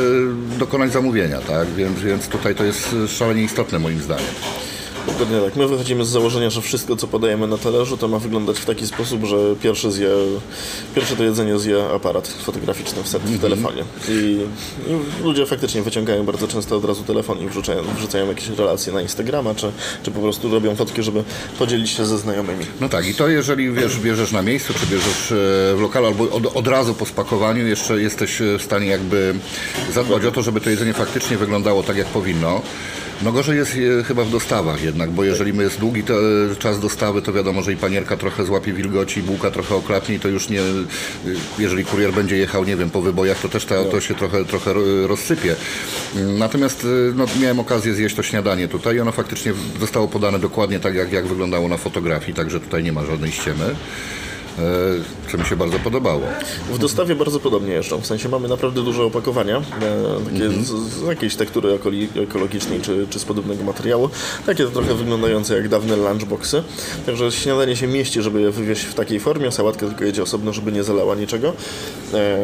dokonać 0.58 0.92
zamówienia, 0.92 1.40
tak? 1.40 1.68
Więc, 1.68 2.00
więc 2.00 2.28
tutaj 2.28 2.54
to 2.54 2.64
jest 2.64 2.96
szalenie 3.08 3.42
istotne 3.42 3.78
moim 3.78 4.02
zdaniem. 4.02 4.34
Dokładnie 5.10 5.40
tak. 5.40 5.56
My 5.56 5.68
wychodzimy 5.68 6.04
z 6.04 6.08
założenia, 6.08 6.50
że 6.50 6.62
wszystko, 6.62 6.96
co 6.96 7.06
podajemy 7.06 7.46
na 7.46 7.58
talerzu, 7.58 7.96
to 7.96 8.08
ma 8.08 8.18
wyglądać 8.18 8.58
w 8.58 8.64
taki 8.64 8.86
sposób, 8.86 9.24
że 9.24 9.36
pierwszy 9.62 9.92
zje, 9.92 10.08
pierwsze 10.94 11.16
to 11.16 11.24
jedzenie 11.24 11.58
zje 11.58 11.84
aparat 11.94 12.28
fotograficzny 12.28 13.02
w, 13.02 13.08
set, 13.08 13.22
w 13.22 13.40
telefonie. 13.40 13.84
I, 14.08 14.40
I 14.86 15.24
ludzie 15.24 15.46
faktycznie 15.46 15.82
wyciągają 15.82 16.24
bardzo 16.24 16.48
często 16.48 16.76
od 16.76 16.84
razu 16.84 17.02
telefon 17.02 17.38
i 17.38 17.48
wrzucają, 17.48 17.82
wrzucają 17.98 18.28
jakieś 18.28 18.48
relacje 18.48 18.92
na 18.92 19.02
Instagrama, 19.02 19.54
czy, 19.54 19.72
czy 20.02 20.10
po 20.10 20.20
prostu 20.20 20.50
robią 20.50 20.76
fotki, 20.76 21.02
żeby 21.02 21.24
podzielić 21.58 21.90
się 21.90 22.06
ze 22.06 22.18
znajomymi. 22.18 22.66
No 22.80 22.88
tak, 22.88 23.06
i 23.06 23.14
to 23.14 23.28
jeżeli 23.28 23.72
wiesz, 23.72 23.98
bierzesz 23.98 24.32
na 24.32 24.42
miejscu, 24.42 24.74
czy 24.74 24.86
bierzesz 24.86 25.32
e, 25.32 25.34
w 25.76 25.78
lokalu, 25.80 26.06
albo 26.06 26.30
od, 26.30 26.56
od 26.56 26.68
razu 26.68 26.94
po 26.94 27.06
spakowaniu 27.06 27.66
jeszcze 27.66 28.00
jesteś 28.00 28.40
e, 28.40 28.58
w 28.58 28.62
stanie 28.62 28.86
jakby 28.86 29.34
zadbać 29.94 30.24
o 30.24 30.30
to, 30.32 30.42
żeby 30.42 30.60
to 30.60 30.70
jedzenie 30.70 30.92
faktycznie 30.92 31.36
wyglądało 31.36 31.82
tak, 31.82 31.96
jak 31.96 32.06
powinno. 32.06 32.62
No 33.22 33.32
gorzej 33.32 33.56
jest 33.58 33.72
e, 34.00 34.04
chyba 34.04 34.24
w 34.24 34.30
dostawach 34.30 34.82
jednak, 34.82 35.10
bo 35.10 35.24
jeżeli 35.24 35.58
jest 35.58 35.80
długi 35.80 36.02
to, 36.02 36.14
czas 36.58 36.80
dostawy, 36.80 37.22
to 37.22 37.32
wiadomo, 37.32 37.62
że 37.62 37.72
i 37.72 37.76
panierka 37.76 38.16
trochę 38.16 38.44
złapie 38.44 38.72
wilgoci, 38.72 39.22
bułka 39.22 39.50
trochę 39.50 39.74
oklapnie 39.74 40.14
i 40.14 40.20
to 40.20 40.28
już 40.28 40.48
nie, 40.48 40.60
e, 40.60 40.64
jeżeli 41.58 41.84
kurier 41.84 42.12
będzie 42.12 42.36
jechał, 42.36 42.64
nie 42.64 42.76
wiem, 42.76 42.90
po 42.90 43.02
wybojach, 43.02 43.40
to 43.42 43.48
też 43.48 43.64
ta, 43.64 43.84
to 43.84 44.00
się 44.00 44.14
trochę, 44.14 44.44
trochę 44.44 44.72
ro- 44.72 45.06
rozsypie. 45.06 45.56
Natomiast 46.38 46.84
e, 46.84 46.86
no, 47.14 47.24
miałem 47.40 47.60
okazję 47.60 47.94
zjeść 47.94 48.16
to 48.16 48.22
śniadanie 48.22 48.68
tutaj 48.68 48.96
i 48.96 49.00
ono 49.00 49.12
faktycznie 49.12 49.52
zostało 49.80 50.08
podane 50.08 50.38
dokładnie 50.38 50.80
tak, 50.80 50.94
jak, 50.94 51.12
jak 51.12 51.26
wyglądało 51.26 51.68
na 51.68 51.76
fotografii, 51.76 52.34
także 52.34 52.60
tutaj 52.60 52.82
nie 52.82 52.92
ma 52.92 53.04
żadnej 53.04 53.32
ściemy. 53.32 53.74
E, 54.60 55.30
Co 55.32 55.38
mi 55.38 55.44
się 55.44 55.56
bardzo 55.56 55.78
podobało. 55.78 56.22
W 56.72 56.78
dostawie 56.78 57.14
bardzo 57.14 57.40
podobnie 57.40 57.72
jeżdżą, 57.72 58.00
w 58.00 58.06
sensie 58.06 58.28
mamy 58.28 58.48
naprawdę 58.48 58.82
duże 58.82 59.04
opakowania, 59.04 59.56
e, 59.56 59.62
takie 60.32 60.50
z, 60.50 60.66
z 60.68 61.06
jakiejś 61.08 61.36
tektury 61.36 61.78
ekologicznej 62.22 62.80
czy, 62.80 63.06
czy 63.10 63.18
z 63.18 63.24
podobnego 63.24 63.64
materiału, 63.64 64.10
takie 64.46 64.66
trochę 64.66 64.94
wyglądające 64.94 65.54
jak 65.56 65.68
dawne 65.68 65.96
lunchboxy, 65.96 66.62
także 67.06 67.32
śniadanie 67.32 67.76
się 67.76 67.86
mieści, 67.86 68.22
żeby 68.22 68.40
je 68.40 68.50
wywieźć 68.50 68.82
w 68.84 68.94
takiej 68.94 69.20
formie, 69.20 69.52
sałatka 69.52 69.86
tylko 69.86 70.04
jedzie 70.04 70.22
osobno, 70.22 70.52
żeby 70.52 70.72
nie 70.72 70.82
zalała 70.82 71.14
niczego. 71.14 71.52
E, 72.14 72.38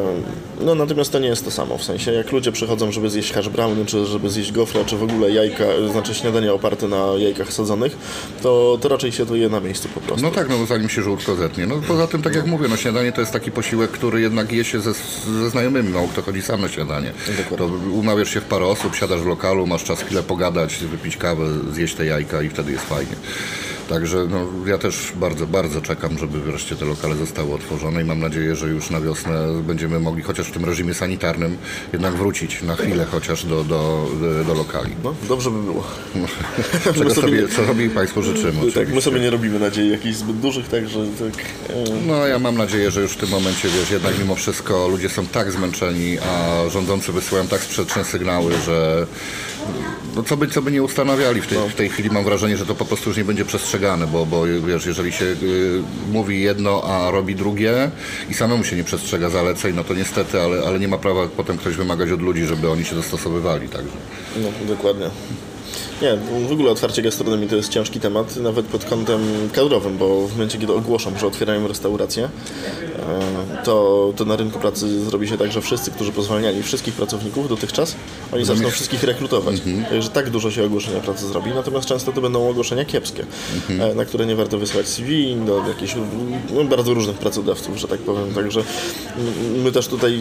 No 0.60 0.74
natomiast 0.74 1.12
to 1.12 1.18
nie 1.18 1.28
jest 1.28 1.44
to 1.44 1.50
samo, 1.50 1.78
w 1.78 1.84
sensie 1.84 2.12
jak 2.12 2.32
ludzie 2.32 2.52
przychodzą, 2.52 2.92
żeby 2.92 3.10
zjeść 3.10 3.32
hash 3.32 3.48
browny, 3.48 3.86
czy 3.86 4.06
żeby 4.06 4.30
zjeść 4.30 4.52
gofra, 4.52 4.84
czy 4.84 4.96
w 4.96 5.02
ogóle 5.02 5.30
jajka, 5.30 5.64
znaczy 5.92 6.14
śniadanie 6.14 6.52
oparte 6.52 6.88
na 6.88 7.06
jajkach 7.18 7.52
sadzonych, 7.52 7.96
to, 8.42 8.78
to 8.80 8.88
raczej 8.88 9.12
się 9.12 9.26
to 9.26 9.34
je 9.36 9.48
na 9.48 9.60
miejscu 9.60 9.88
po 9.94 10.00
prostu. 10.00 10.24
No 10.26 10.30
tak, 10.32 10.48
no 10.48 10.58
bo 10.58 10.66
zanim 10.66 10.88
się 10.88 11.02
żółtko 11.02 11.34
zetnie. 11.34 11.66
No 11.66 11.74
poza 11.88 12.05
tym, 12.06 12.22
tak 12.22 12.34
jak 12.34 12.46
mówię, 12.46 12.68
no 12.68 12.76
śniadanie 12.76 13.12
to 13.12 13.20
jest 13.20 13.32
taki 13.32 13.50
posiłek, 13.52 13.90
który 13.90 14.20
jednak 14.20 14.52
je 14.52 14.64
się 14.64 14.80
ze, 14.80 14.92
ze 14.92 15.50
znajomymi, 15.50 15.90
mało 15.90 16.08
kto 16.08 16.22
chodzi 16.22 16.42
sam 16.42 16.60
na 16.60 16.68
śniadanie. 16.68 17.12
To 17.56 17.66
umawiasz 17.92 18.34
się 18.34 18.40
w 18.40 18.44
parę 18.44 18.66
osób, 18.66 18.96
siadasz 18.96 19.20
w 19.20 19.26
lokalu, 19.26 19.66
masz 19.66 19.84
czas 19.84 20.02
chwilę 20.02 20.22
pogadać, 20.22 20.76
wypić 20.76 21.16
kawę, 21.16 21.44
zjeść 21.72 21.94
te 21.94 22.06
jajka 22.06 22.42
i 22.42 22.48
wtedy 22.48 22.72
jest 22.72 22.84
fajnie. 22.84 23.16
Także 23.88 24.26
no, 24.30 24.66
ja 24.66 24.78
też 24.78 25.12
bardzo, 25.16 25.46
bardzo 25.46 25.80
czekam, 25.80 26.18
żeby 26.18 26.40
wreszcie 26.40 26.76
te 26.76 26.84
lokale 26.84 27.14
zostały 27.14 27.54
otworzone 27.54 28.02
i 28.02 28.04
mam 28.04 28.20
nadzieję, 28.20 28.56
że 28.56 28.68
już 28.68 28.90
na 28.90 29.00
wiosnę 29.00 29.62
będziemy 29.62 30.00
mogli, 30.00 30.22
chociaż 30.22 30.46
w 30.46 30.52
tym 30.52 30.64
reżimie 30.64 30.94
sanitarnym, 30.94 31.56
jednak 31.92 32.14
wrócić 32.14 32.62
na 32.62 32.76
chwilę 32.76 33.06
chociaż 33.10 33.44
do, 33.44 33.64
do, 33.64 34.06
do 34.46 34.54
lokali. 34.54 34.90
No, 35.04 35.14
dobrze 35.28 35.50
by 35.50 35.62
było. 35.62 35.84
Czego 36.84 37.04
My 37.04 37.10
sobie 37.10 37.26
sobie, 37.36 37.48
co 37.48 37.66
sobie 37.66 37.90
Państwo 37.90 38.22
życzymy 38.22 38.72
Tak, 38.72 38.88
my 38.88 39.02
sobie 39.02 39.20
nie 39.20 39.30
robimy 39.30 39.58
nadziei 39.58 39.90
jakichś 39.90 40.16
zbyt 40.16 40.36
dużych, 40.36 40.68
także 40.68 40.98
tak. 41.18 41.44
No 42.06 42.26
ja 42.26 42.38
mam 42.38 42.56
nadzieję, 42.56 42.90
że 42.90 43.00
już 43.00 43.12
w 43.12 43.16
tym 43.16 43.28
momencie, 43.28 43.68
wiesz, 43.68 43.90
jednak 43.90 44.18
mimo 44.18 44.34
wszystko 44.34 44.88
ludzie 44.88 45.08
są 45.08 45.26
tak 45.26 45.52
zmęczeni, 45.52 46.18
a 46.18 46.68
rządzący 46.68 47.12
wysyłają 47.12 47.48
tak 47.48 47.60
sprzeczne 47.60 48.04
sygnały, 48.04 48.52
że 48.66 49.06
no 50.16 50.22
co 50.22 50.36
by, 50.36 50.48
co 50.48 50.62
by 50.62 50.72
nie 50.72 50.82
ustanawiali 50.82 51.40
w 51.40 51.46
tej, 51.46 51.58
w 51.70 51.74
tej 51.74 51.88
chwili 51.88 52.10
mam 52.10 52.24
wrażenie, 52.24 52.56
że 52.56 52.66
to 52.66 52.74
po 52.74 52.84
prostu 52.84 53.10
już 53.10 53.16
nie 53.16 53.24
będzie 53.24 53.44
bo, 54.12 54.26
bo 54.26 54.44
wiesz, 54.66 54.86
jeżeli 54.86 55.12
się 55.12 55.24
y, 55.24 55.36
mówi 56.12 56.42
jedno, 56.42 56.82
a 56.84 57.10
robi 57.10 57.34
drugie 57.34 57.90
i 58.30 58.34
samemu 58.34 58.64
się 58.64 58.76
nie 58.76 58.84
przestrzega 58.84 59.30
zaleceń, 59.30 59.74
no 59.76 59.84
to 59.84 59.94
niestety, 59.94 60.40
ale, 60.40 60.62
ale 60.66 60.78
nie 60.78 60.88
ma 60.88 60.98
prawa 60.98 61.28
potem 61.36 61.58
ktoś 61.58 61.76
wymagać 61.76 62.10
od 62.10 62.22
ludzi, 62.22 62.46
żeby 62.46 62.70
oni 62.70 62.84
się 62.84 62.94
dostosowywali, 62.94 63.68
także. 63.68 63.96
No, 64.36 64.48
dokładnie. 64.74 65.10
Nie, 66.02 66.16
w 66.48 66.52
ogóle 66.52 66.70
otwarcie 66.70 67.02
gastronomii 67.02 67.48
to 67.48 67.56
jest 67.56 67.68
ciężki 67.68 68.00
temat, 68.00 68.36
nawet 68.36 68.66
pod 68.66 68.84
kątem 68.84 69.20
kadrowym, 69.52 69.98
bo 69.98 70.28
w 70.28 70.32
momencie, 70.32 70.58
kiedy 70.58 70.72
ogłoszą, 70.72 71.18
że 71.18 71.26
otwierają 71.26 71.68
restaurację, 71.68 72.28
to, 73.64 74.12
to 74.16 74.24
na 74.24 74.36
rynku 74.36 74.58
pracy 74.58 75.04
zrobi 75.04 75.28
się 75.28 75.38
tak, 75.38 75.52
że 75.52 75.60
wszyscy, 75.60 75.90
którzy 75.90 76.12
pozwalniali 76.12 76.62
wszystkich 76.62 76.94
pracowników 76.94 77.48
dotychczas, 77.48 77.96
oni 78.32 78.44
zaczną 78.44 78.70
wszystkich 78.70 79.02
rekrutować. 79.02 79.56
Także 79.90 80.08
tak 80.08 80.30
dużo 80.30 80.50
się 80.50 80.64
ogłoszenia 80.64 81.00
pracy 81.00 81.26
zrobi, 81.28 81.50
natomiast 81.54 81.86
często 81.88 82.12
to 82.12 82.20
będą 82.20 82.48
ogłoszenia 82.48 82.84
kiepskie, 82.84 83.24
e, 83.70 83.94
na 83.94 84.04
które 84.04 84.26
nie 84.26 84.36
warto 84.36 84.58
wysłać 84.58 84.88
CV 84.88 85.36
do 85.46 85.62
jakichś 85.68 85.94
no, 86.54 86.64
bardzo 86.64 86.94
różnych 86.94 87.16
pracodawców, 87.16 87.76
że 87.78 87.88
tak 87.88 88.00
powiem. 88.00 88.34
Także 88.34 88.62
my 89.64 89.72
też 89.72 89.88
tutaj 89.88 90.18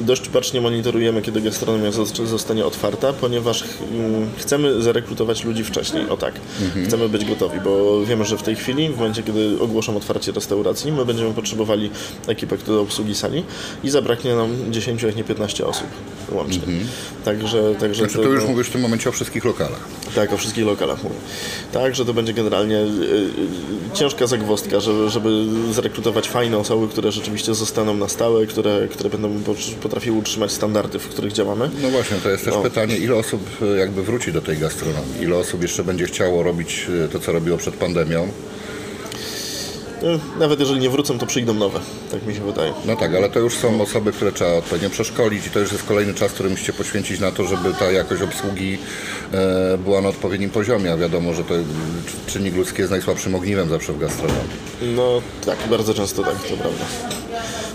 dość 0.00 0.28
bacznie 0.28 0.60
monitorujemy, 0.60 1.22
kiedy 1.22 1.40
gastronomia 1.40 1.90
zos- 1.90 2.26
zostanie 2.26 2.66
otwarta, 2.66 3.12
ponieważ 3.12 3.64
chcemy 4.38 4.82
zarekrutować 4.82 5.44
ludzi 5.44 5.64
wcześniej, 5.64 6.08
o 6.08 6.16
tak. 6.16 6.34
Chcemy 6.86 7.08
być 7.08 7.24
gotowi, 7.24 7.60
bo 7.64 8.00
wiemy, 8.04 8.24
że 8.24 8.36
w 8.36 8.42
tej 8.42 8.56
chwili, 8.56 8.88
w 8.88 8.96
momencie, 8.96 9.22
kiedy 9.22 9.56
ogłoszą 9.60 9.96
otwarcie 9.96 10.32
restauracji, 10.32 10.92
my 10.92 11.04
będziemy 11.04 11.30
potrzebowali 11.34 11.90
ekipę 12.26 12.56
do 12.66 12.80
obsługi 12.80 13.14
sali 13.14 13.44
i 13.84 13.90
zabraknie 13.90 14.34
nam 14.34 14.50
10, 14.70 15.02
jak 15.02 15.16
nie 15.16 15.24
15 15.24 15.66
osób 15.66 15.86
łącznie. 16.32 16.62
Także, 17.24 17.74
także 17.80 18.04
Znaczy 18.04 18.18
to 18.18 18.32
już 18.32 18.44
mówisz 18.44 18.66
w 18.68 18.70
tym 18.72 18.80
momencie 18.80 19.08
o 19.08 19.12
wszystkich 19.12 19.44
lokalach. 19.44 19.80
tak, 20.14 20.32
o 20.32 20.36
wszystkich 20.36 20.64
lokalach 20.66 21.02
mówię. 21.04 21.14
Tak, 21.72 21.94
że 21.94 22.04
to 22.04 22.14
będzie 22.14 22.32
generalnie 22.32 22.76
y, 22.76 22.80
y, 23.92 23.94
ciężka 23.94 24.26
zagwozdka, 24.26 24.80
żeby, 24.80 25.10
żeby 25.10 25.44
zrekrutować 25.72 26.28
fajne 26.28 26.58
osoby, 26.58 26.88
które 26.88 27.12
rzeczywiście 27.12 27.54
zostaną 27.54 27.94
na 27.94 28.08
stałe, 28.08 28.46
które, 28.46 28.88
które 28.90 29.10
będą 29.10 29.42
pot- 29.42 29.74
potrafiły 29.82 30.18
utrzymać 30.18 30.52
standardy, 30.52 30.98
w 30.98 31.08
których 31.08 31.32
działamy. 31.32 31.70
No 31.82 31.90
właśnie, 31.90 32.16
to 32.16 32.30
jest 32.30 32.44
też 32.44 32.54
No. 32.54 32.62
pytanie, 32.62 32.96
ile 32.96 33.14
osób 33.14 33.40
e, 33.62 33.66
jakby 33.78 34.02
wróci 34.02 34.32
do 34.32 34.42
tej 34.42 34.58
gastronomii? 34.58 35.22
Ile 35.22 35.36
osób 35.36 35.62
jeszcze 35.62 35.84
będzie 35.84 36.04
chciało 36.06 36.42
robić 36.42 36.86
to, 37.12 37.18
co 37.20 37.32
robiło 37.32 37.56
przed 37.58 37.74
pandemią? 37.74 38.28
Y, 40.02 40.38
Nawet 40.38 40.60
jeżeli 40.60 40.80
nie 40.80 40.90
wrócą, 40.90 41.18
to 41.18 41.26
przyjdą 41.26 41.54
nowe, 41.54 41.80
tak 42.10 42.26
mi 42.26 42.34
się 42.34 42.40
wydaje. 42.40 42.72
No 42.84 42.96
tak, 42.96 43.14
ale 43.14 43.30
to 43.30 43.38
już 43.38 43.54
są 43.54 43.80
osoby, 43.82 44.12
które 44.12 44.32
trzeba 44.32 44.52
odpowiednio 44.52 44.90
przeszkolić 44.90 45.46
i 45.46 45.50
to 45.50 45.58
już 45.60 45.72
jest 45.72 45.84
kolejny 45.84 46.14
czas, 46.14 46.32
który 46.32 46.50
musicie 46.50 46.72
poświęcić 46.72 47.20
na 47.20 47.32
to, 47.32 47.44
żeby 47.44 47.74
ta 47.78 47.90
jakość 47.92 48.22
obsługi 48.22 48.78
e, 49.32 49.78
była 49.78 50.00
na 50.00 50.08
odpowiednim 50.08 50.50
poziomie, 50.50 50.92
a 50.92 50.96
wiadomo, 50.96 51.34
że 51.34 51.44
to 51.44 51.54
e, 51.54 51.62
czynnik 52.26 52.56
ludzki 52.56 52.78
jest 52.80 52.90
najsłabszym 52.90 53.34
ogniwem 53.34 53.68
zawsze 53.68 53.92
w 53.92 53.98
gastronomii. 53.98 54.42
No 54.82 55.22
tak, 55.46 55.56
bardzo 55.70 55.94
często 55.94 56.22
tak, 56.22 56.34
to 56.42 56.56
prawda. 56.56 56.84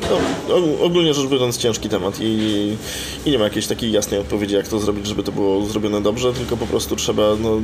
No, 0.10 0.16
og- 0.56 0.82
ogólnie 0.86 1.14
rzecz 1.14 1.28
biorąc 1.28 1.58
ciężki 1.58 1.90
temat 1.90 2.18
i, 2.22 2.78
i 3.26 3.32
nie 3.32 3.38
ma 3.38 3.44
jakiejś 3.44 3.68
takiej 3.68 3.92
jasnej 3.92 4.20
odpowiedzi, 4.20 4.56
jak 4.56 4.68
to 4.68 4.80
zrobić, 4.80 5.08
żeby 5.08 5.24
to 5.24 5.32
było 5.32 5.66
zrobione 5.66 6.02
dobrze, 6.02 6.34
tylko 6.34 6.58
po 6.58 6.68
prostu 6.68 6.96
trzeba 6.96 7.24
no, 7.42 7.62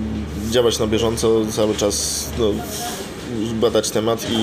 działać 0.52 0.80
na 0.80 0.88
bieżąco, 0.88 1.42
cały 1.52 1.76
czas 1.76 2.26
no, 2.40 2.46
badać 3.54 3.90
temat 3.90 4.28
i, 4.32 4.36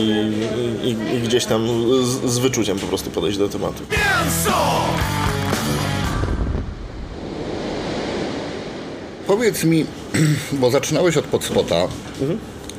i, 0.83 1.17
i 1.17 1.21
gdzieś 1.21 1.45
tam 1.45 1.69
z, 2.05 2.33
z 2.33 2.39
wyczuciem 2.39 2.79
po 2.79 2.87
prostu 2.87 3.11
podejść 3.11 3.39
do 3.39 3.49
tematu. 3.49 3.83
Powiedz 9.27 9.65
mi, 9.65 9.87
bo 10.61 10.71
zaczynałeś 10.71 11.17
od 11.17 11.25
podspota, 11.25 11.89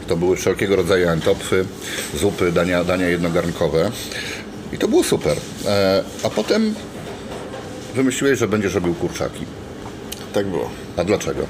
to 0.08 0.18
były 0.18 0.36
wszelkiego 0.36 0.76
rodzaju 0.76 1.10
antopfy, 1.10 1.66
zupy, 2.20 2.52
dania, 2.52 2.84
dania 2.84 3.08
jednogarnkowe 3.08 3.92
i 4.74 4.78
to 4.78 4.88
było 4.88 5.04
super. 5.04 5.38
E, 5.66 6.04
a 6.24 6.30
potem 6.30 6.76
wymyśliłeś, 7.96 8.40
że 8.40 8.48
będziesz 8.48 8.74
robił 8.74 8.94
kurczaki. 8.94 9.46
Tak 10.34 10.48
było. 10.48 10.70
A 10.98 11.04
dlaczego? 11.04 11.44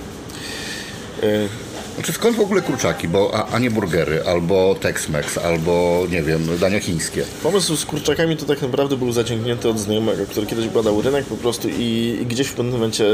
Y, 1.23 1.49
Znaczy 1.95 2.13
skąd 2.13 2.37
w 2.37 2.39
ogóle 2.39 2.61
kurczaki, 2.61 3.07
bo, 3.07 3.31
a, 3.35 3.47
a 3.55 3.59
nie 3.59 3.71
burgery, 3.71 4.23
albo 4.25 4.75
Tex-Mex, 4.81 5.39
albo 5.45 6.03
nie 6.11 6.23
wiem, 6.23 6.57
dania 6.59 6.79
chińskie. 6.79 7.23
Pomysł 7.43 7.75
z 7.75 7.85
kurczakami 7.85 8.37
to 8.37 8.45
tak 8.45 8.61
naprawdę 8.61 8.97
był 8.97 9.11
zaciągnięty 9.11 9.69
od 9.69 9.79
znajomego, 9.79 10.25
który 10.25 10.47
kiedyś 10.47 10.67
badał 10.67 11.01
rynek 11.01 11.25
po 11.25 11.37
prostu 11.37 11.69
i, 11.69 12.17
i 12.21 12.25
gdzieś 12.25 12.47
w 12.47 12.53
pewnym 12.53 12.73
momencie 12.73 13.05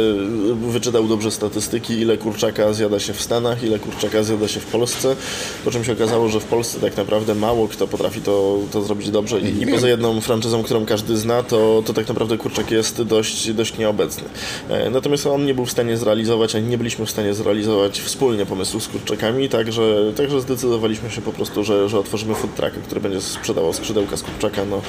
wyczytał 0.70 1.08
dobrze 1.08 1.32
statystyki, 1.32 1.94
ile 1.94 2.18
kurczaka 2.18 2.74
zjada 2.74 3.00
się 3.00 3.14
w 3.14 3.22
Stanach, 3.22 3.64
ile 3.64 3.80
kurczaka 3.80 4.24
zjada 4.24 4.48
się 4.48 4.60
w 4.60 4.66
Polsce, 4.66 5.16
po 5.66 5.72
czym 5.72 5.84
się 5.84 5.94
okazało, 5.94 6.30
że 6.30 6.40
w 6.40 6.46
Polsce 6.46 6.80
tak 6.80 6.98
naprawdę 6.98 7.36
mało 7.36 7.68
kto 7.68 7.88
potrafi 7.88 8.22
to, 8.22 8.60
to 8.72 8.82
zrobić 8.82 9.10
dobrze 9.10 9.40
i, 9.40 9.64
i 9.64 9.68
poza 9.68 9.90
jedną 9.90 10.22
franczyzą, 10.22 10.64
którą 10.64 10.86
każdy 10.86 11.18
zna, 11.18 11.44
to, 11.44 11.84
to 11.86 11.94
tak 11.94 12.08
naprawdę 12.08 12.38
kurczak 12.38 12.72
jest 12.72 13.02
dość, 13.02 13.54
dość 13.54 13.78
nieobecny. 13.78 14.24
E, 14.70 14.90
Natomiast 14.90 15.28
on 15.28 15.46
nie 15.46 15.54
był 15.54 15.66
w 15.66 15.72
stanie 15.72 15.98
zrealizować, 15.98 16.56
ani 16.56 16.68
nie 16.68 16.78
byliśmy 16.78 17.06
w 17.06 17.10
stanie 17.12 17.34
zrealizować 17.34 18.02
wspólnie 18.02 18.46
pomysłu 18.46 18.67
pomysł 18.72 18.90
z 18.90 18.92
kurczakami, 18.92 19.50
także, 19.50 20.14
także 20.18 20.42
zdecydowaliśmy 20.42 21.12
się 21.12 21.22
po 21.22 21.34
prostu, 21.34 21.64
że, 21.64 21.90
że 21.90 22.00
otworzymy 22.00 22.36
food 22.36 22.56
trucka, 22.56 22.80
który 22.86 23.02
będzie 23.02 23.22
sprzedawał 23.22 23.74
skrzydełka 23.74 24.18
z 24.18 24.24
kurczaka 24.24 24.66
no, 24.66 24.82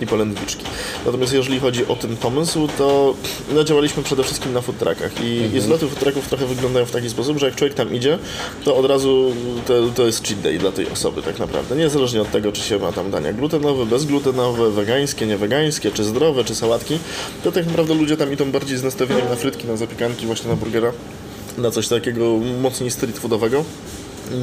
i 0.00 0.06
polędwiczki. 0.06 0.64
Natomiast 1.06 1.32
jeżeli 1.32 1.60
chodzi 1.60 1.86
o 1.86 1.96
ten 1.96 2.16
pomysł, 2.16 2.68
to 2.78 3.14
no, 3.54 3.64
działaliśmy 3.64 4.02
przede 4.02 4.22
wszystkim 4.22 4.52
na 4.52 4.60
food 4.60 4.78
truckach 4.78 5.24
i, 5.24 5.56
i 5.56 5.60
zloty 5.60 5.86
food 5.86 5.98
trucków 5.98 6.28
trochę 6.28 6.46
wyglądają 6.46 6.86
w 6.86 6.90
taki 6.90 7.10
sposób, 7.10 7.38
że 7.38 7.46
jak 7.46 7.54
człowiek 7.54 7.74
tam 7.74 7.94
idzie, 7.94 8.18
to 8.64 8.76
od 8.76 8.86
razu 8.86 9.32
to, 9.66 9.74
to 9.94 10.06
jest 10.06 10.28
cheat 10.28 10.40
day 10.40 10.58
dla 10.58 10.72
tej 10.72 10.90
osoby 10.90 11.22
tak 11.22 11.38
naprawdę. 11.38 11.76
Niezależnie 11.76 12.22
od 12.22 12.30
tego, 12.30 12.52
czy 12.52 12.62
się 12.62 12.78
ma 12.78 12.92
tam 12.92 13.10
dania 13.10 13.32
glutenowe, 13.32 13.86
bezglutenowe, 13.86 14.70
wegańskie, 14.70 15.26
niewegańskie, 15.26 15.90
czy 15.90 16.04
zdrowe, 16.04 16.44
czy 16.44 16.54
sałatki, 16.54 16.98
to 17.44 17.52
tak 17.52 17.66
naprawdę 17.66 17.94
ludzie 17.94 18.16
tam 18.16 18.32
idą 18.32 18.50
bardziej 18.50 18.78
z 18.78 18.82
nastawieniem 18.82 19.28
na 19.28 19.36
frytki, 19.36 19.66
na 19.66 19.76
zapiekanki, 19.76 20.26
właśnie 20.26 20.50
na 20.50 20.56
burgera, 20.56 20.92
na 21.58 21.70
coś 21.70 21.88
takiego 21.88 22.38
mocniej 22.62 22.90
street 22.90 23.18
foodowego 23.18 23.64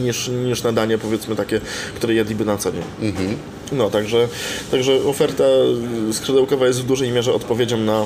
niż, 0.04 0.28
niż 0.28 0.64
na 0.64 0.72
danie 0.72 0.98
powiedzmy 0.98 1.36
takie, 1.36 1.62
które 1.96 2.14
jedliby 2.14 2.46
na 2.46 2.58
co 2.58 2.72
dzień. 2.72 2.84
No, 3.72 3.90
także, 3.90 4.28
także 4.72 5.04
oferta 5.06 5.44
skrzydełkowa 6.12 6.68
jest 6.68 6.82
w 6.82 6.86
dużej 6.86 7.12
mierze 7.12 7.34
odpowiedzią 7.34 7.78
na, 7.78 8.06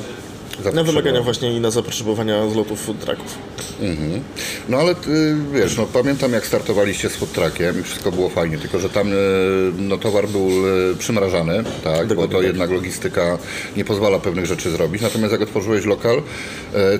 na 0.74 0.84
wymagania 0.84 1.22
właśnie 1.22 1.54
i 1.54 1.60
na 1.60 1.72
zapotrzebowania 1.72 2.50
z 2.50 2.56
lotów 2.56 2.82
food 2.82 3.00
trucków. 3.00 3.38
No 4.70 4.78
ale 4.78 4.92
y, 4.92 4.96
wiesz, 5.54 5.78
no 5.78 5.86
pamiętam 5.86 6.34
jak 6.34 6.48
startowaliście 6.48 7.10
z 7.10 7.16
food 7.16 7.32
truckiem 7.32 7.80
i 7.80 7.84
wszystko 7.84 8.12
było 8.12 8.30
fajnie, 8.30 8.58
tylko 8.58 8.80
że 8.80 8.90
tam 8.90 9.14
y, 9.14 9.16
no, 9.78 9.98
towar 9.98 10.28
był 10.28 10.68
y, 10.68 10.96
przymrażany, 10.96 11.64
tak, 11.84 12.14
bo 12.14 12.28
to 12.28 12.38
tak. 12.38 12.46
jednak 12.46 12.72
logistyka 12.72 13.38
nie 13.78 13.86
pozwala 13.86 14.20
pewnych 14.20 14.46
rzeczy 14.46 14.72
zrobić. 14.72 15.02
Natomiast 15.02 15.32
jak 15.32 15.42
otworzyłeś 15.42 15.86
lokal, 15.86 16.22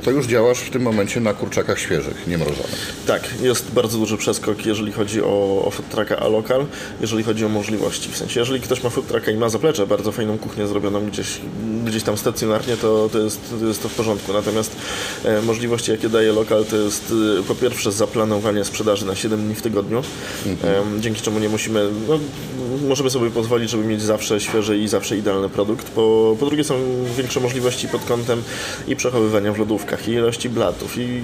to 0.04 0.12
już 0.12 0.26
działasz 0.26 0.60
w 0.60 0.70
tym 0.70 0.82
momencie 0.82 1.20
na 1.20 1.34
kurczakach 1.34 1.80
świeżych, 1.80 2.28
nie 2.28 2.38
mrożonych. 2.38 2.94
Tak, 3.08 3.22
jest 3.42 3.72
bardzo 3.72 3.98
duży 3.98 4.18
przeskok, 4.18 4.66
jeżeli 4.66 4.92
chodzi 4.92 5.22
o, 5.22 5.64
o 5.66 5.72
food 5.72 5.90
trucka 5.90 6.18
a 6.18 6.28
lokal, 6.28 6.66
jeżeli 7.02 7.24
chodzi 7.24 7.46
o 7.46 7.50
możliwości. 7.50 8.12
W 8.12 8.18
sensie, 8.18 8.40
jeżeli 8.40 8.62
ktoś 8.62 8.84
ma 8.84 8.90
food 8.90 9.08
trucka 9.08 9.32
i 9.32 9.38
ma 9.38 9.50
zaplecze, 9.50 9.88
bardzo 9.88 10.12
fajną 10.12 10.38
kuchnię 10.38 10.68
zrobioną 10.68 11.06
gdzieś, 11.06 11.28
gdzieś 11.86 12.04
tam 12.04 12.18
stacjonarnie, 12.18 12.78
to, 12.78 13.10
to, 13.12 13.20
jest, 13.20 13.45
to 13.50 13.66
jest 13.66 13.84
to 13.84 13.90
w 13.90 13.94
porządku. 13.94 14.34
Natomiast 14.34 14.76
e, 15.24 15.42
możliwości, 15.42 15.92
jakie 15.92 16.10
daje 16.10 16.34
lokal, 16.34 16.66
to 16.66 16.76
jest 16.76 17.14
e, 17.40 17.44
po 17.44 17.56
pierwsze 17.56 17.92
zaplanowanie 17.92 18.66
sprzedaży 18.66 19.06
na 19.06 19.16
7 19.16 19.46
dni 19.46 19.56
w 19.56 19.62
tygodniu, 19.62 20.04
e, 20.64 20.84
dzięki 21.00 21.22
czemu 21.22 21.40
nie 21.40 21.50
musimy, 21.50 21.90
no, 22.08 22.20
możemy 22.88 23.10
sobie 23.10 23.32
pozwolić, 23.32 23.70
żeby 23.70 23.84
mieć 23.84 24.02
zawsze 24.02 24.40
świeży 24.40 24.78
i 24.78 24.88
zawsze 24.88 25.18
idealny 25.18 25.50
produkt. 25.50 25.90
Po, 25.90 26.36
po 26.40 26.46
drugie 26.46 26.64
są 26.64 26.76
większe 27.18 27.40
możliwości 27.40 27.88
pod 27.88 28.06
kątem 28.06 28.44
i 28.88 28.96
przechowywania 28.96 29.54
w 29.54 29.60
lodówkach, 29.60 30.08
i 30.08 30.12
ilości 30.12 30.50
blatów, 30.50 30.98
i 30.98 31.22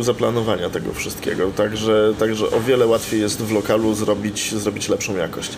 zaplanowania 0.00 0.70
tego 0.70 0.92
wszystkiego. 0.92 1.50
Także, 1.50 2.14
także 2.18 2.50
o 2.50 2.60
wiele 2.60 2.86
łatwiej 2.86 3.20
jest 3.20 3.42
w 3.42 3.52
lokalu 3.52 3.94
zrobić, 3.94 4.54
zrobić 4.54 4.88
lepszą 4.88 5.16
jakość. 5.16 5.52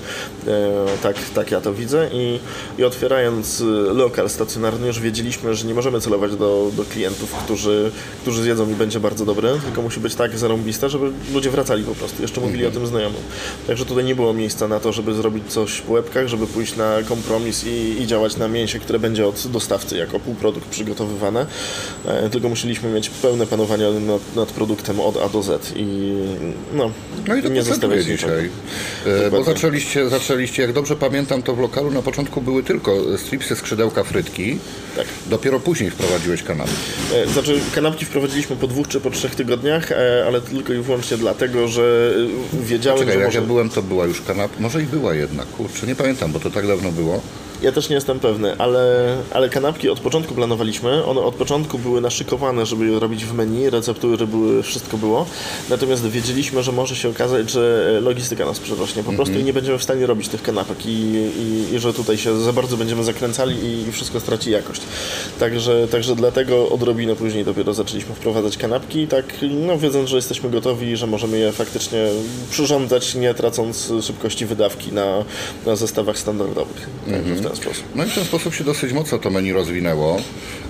E, 0.47 0.85
tak, 1.02 1.16
tak 1.35 1.50
ja 1.50 1.61
to 1.61 1.75
widzę 1.75 2.09
i, 2.12 2.38
i 2.78 2.85
otwierając 2.85 3.62
lokal 3.95 4.31
stacjonarny 4.31 4.87
już 4.87 5.00
wiedzieliśmy, 5.00 5.54
że 5.54 5.66
nie 5.66 5.75
możemy 5.75 6.00
celować 6.02 6.37
do, 6.37 6.71
do 6.76 6.85
klientów, 6.85 7.32
którzy, 7.32 7.90
którzy 8.23 8.42
zjedzą 8.42 8.71
i 8.71 8.75
będzie 8.75 9.00
bardzo 9.00 9.25
dobre, 9.25 9.59
tylko 9.64 9.82
musi 9.82 10.00
być 10.00 10.14
tak 10.14 10.38
zarąbiste, 10.38 10.88
żeby 10.88 11.11
ludzie 11.35 11.50
wracali 11.50 11.85
po 11.85 11.94
prostu, 11.94 12.23
jeszcze 12.23 12.40
mówili 12.40 12.66
o 12.66 12.71
tym 12.71 12.87
znajomym. 12.87 13.23
Także 13.66 13.85
tutaj 13.85 14.04
nie 14.04 14.14
było 14.14 14.32
miejsca 14.32 14.68
na 14.68 14.80
to, 14.80 14.92
żeby 14.92 15.14
zrobić 15.14 15.44
coś 15.49 15.80
po 15.80 15.92
łebkach, 15.92 16.28
żeby 16.28 16.47
pójść 16.47 16.76
na 16.76 16.97
kompromis 17.09 17.64
i, 17.66 18.02
i 18.02 18.06
działać 18.06 18.37
na 18.37 18.49
mięsie, 18.49 18.78
które 18.78 18.99
będzie 18.99 19.26
od 19.26 19.47
dostawcy 19.47 19.97
jako 19.97 20.21
półprodukt 20.21 20.68
przygotowywane, 20.68 21.47
e, 22.06 22.30
tylko 22.30 22.49
musieliśmy 22.49 22.90
mieć 22.90 23.11
pełne 23.11 23.47
panowanie 23.47 23.90
nad, 23.90 24.37
nad 24.37 24.52
produktem 24.52 25.00
od 25.00 25.16
A 25.16 25.28
do 25.28 25.42
Z 25.42 25.73
i 25.76 26.12
no, 26.75 26.90
No 27.28 27.37
i 27.37 27.42
to 27.42 27.49
nie 27.49 27.62
zostawiać 27.62 28.04
dzisiaj. 28.04 28.50
E, 29.06 29.30
Bo 29.30 29.44
zaczęliście, 29.44 30.09
zaczęliście, 30.09 30.62
jak 30.62 30.73
dobrze 30.73 30.97
pamiętam, 30.97 31.42
to 31.42 31.54
w 31.54 31.59
lokalu 31.59 31.90
na 31.90 32.02
początku 32.02 32.40
były 32.40 32.62
tylko 32.62 33.18
stripsy, 33.18 33.56
skrzydełka, 33.56 34.04
frytki. 34.04 34.59
Tak. 34.97 35.06
Dopiero 35.26 35.61
później 35.61 35.90
wprowadziłeś 35.93 36.43
kanapki. 36.43 36.75
E, 37.15 37.27
Znaczy, 37.29 37.61
kanapki 37.75 38.05
wprowadziliśmy 38.05 38.57
po 38.57 38.67
dwóch 38.67 38.89
czy 38.89 39.01
po 39.01 39.11
trzech 39.11 39.35
tygodniach, 39.35 39.93
e, 39.93 40.25
ale 40.27 40.41
tylko 40.41 40.73
i 40.73 40.79
wyłącznie 40.79 41.17
dlatego, 41.17 41.69
że 41.69 42.15
e, 42.55 42.65
wiedziałem, 42.65 42.99
Czekaj, 42.99 43.15
że 43.15 43.19
jak 43.21 43.29
może... 43.29 43.39
ja 43.41 43.47
byłem, 43.47 43.69
to 43.71 43.83
była 43.83 44.07
już 44.07 44.21
kanapka. 44.21 44.61
Może 44.61 44.83
i 44.83 44.87
była 44.87 45.15
jedna, 45.15 45.43
kurczę, 45.57 45.87
nie 45.87 45.95
pamiętam, 45.95 46.33
bo 46.33 46.41
to 46.41 46.51
tak 46.51 46.67
dawno 46.67 46.93
było. 46.93 47.21
Ja 47.62 47.73
też 47.73 47.88
nie 47.88 47.95
jestem 47.95 48.21
pewny, 48.21 48.57
ale, 48.59 49.16
ale 49.33 49.49
kanapki 49.49 49.88
od 49.88 50.00
początku 50.00 50.35
planowaliśmy. 50.35 51.04
One 51.04 51.21
od 51.21 51.35
początku 51.35 51.78
były 51.78 52.00
naszykowane, 52.00 52.66
żeby 52.66 52.87
je 52.87 52.99
robić 52.99 53.25
w 53.25 53.35
menu, 53.35 53.71
receptury 53.71 54.26
były, 54.26 54.62
wszystko 54.62 54.99
było. 54.99 55.26
Natomiast 55.71 56.07
wiedzieliśmy, 56.09 56.62
że 56.62 56.73
może 56.73 56.97
się 56.97 57.09
okazać, 57.09 57.50
że 57.50 57.99
logistyka 58.02 58.45
nas 58.45 58.58
przerośnie 58.58 59.02
po 59.02 59.13
prostu 59.13 59.39
i 59.39 59.45
nie 59.45 59.52
będziemy 59.52 59.78
w 59.78 59.82
stanie 59.82 60.06
robić 60.06 60.28
tych 60.28 60.43
kanapek 60.43 60.87
i, 60.87 60.91
i, 60.91 61.75
i 61.75 61.78
że 61.78 61.95
tutaj 61.95 62.19
się 62.19 62.41
za 62.41 62.52
bardzo 62.52 62.76
będziemy 62.76 63.04
zakręcali 63.04 63.56
i 63.65 63.93
wszystko 63.93 64.21
straci 64.21 64.50
jakość. 64.50 64.82
Także, 65.39 65.89
także 65.89 66.17
dlatego 66.17 66.69
odrobinę 66.69 67.17
później 67.17 67.45
dopiero 67.45 67.75
zaczęliśmy 67.75 68.15
wprowadzać 68.15 68.56
kanapki, 68.56 69.06
tak 69.06 69.25
no, 69.67 69.78
wiedząc, 69.78 70.08
że 70.08 70.17
jesteśmy 70.17 70.50
gotowi 70.50 70.93
że 70.97 71.06
możemy 71.06 71.39
je 71.39 71.52
faktycznie 71.52 72.08
przyrządzać, 72.50 73.15
nie 73.15 73.34
tracąc 73.34 73.93
szybkości 74.02 74.47
wydawki 74.47 74.93
na, 74.93 75.25
na 75.67 75.76
zestawach 75.76 76.19
standardowych. 76.19 76.89
W 77.06 77.41
ten 77.52 77.62
sposób. 77.62 77.84
No 77.95 78.04
i 78.04 78.10
w 78.10 78.15
ten 78.15 78.25
sposób 78.25 78.54
się 78.54 78.65
dosyć 78.65 78.93
mocno 78.93 79.19
to 79.19 79.30
menu 79.30 79.52
rozwinęło. 79.52 80.21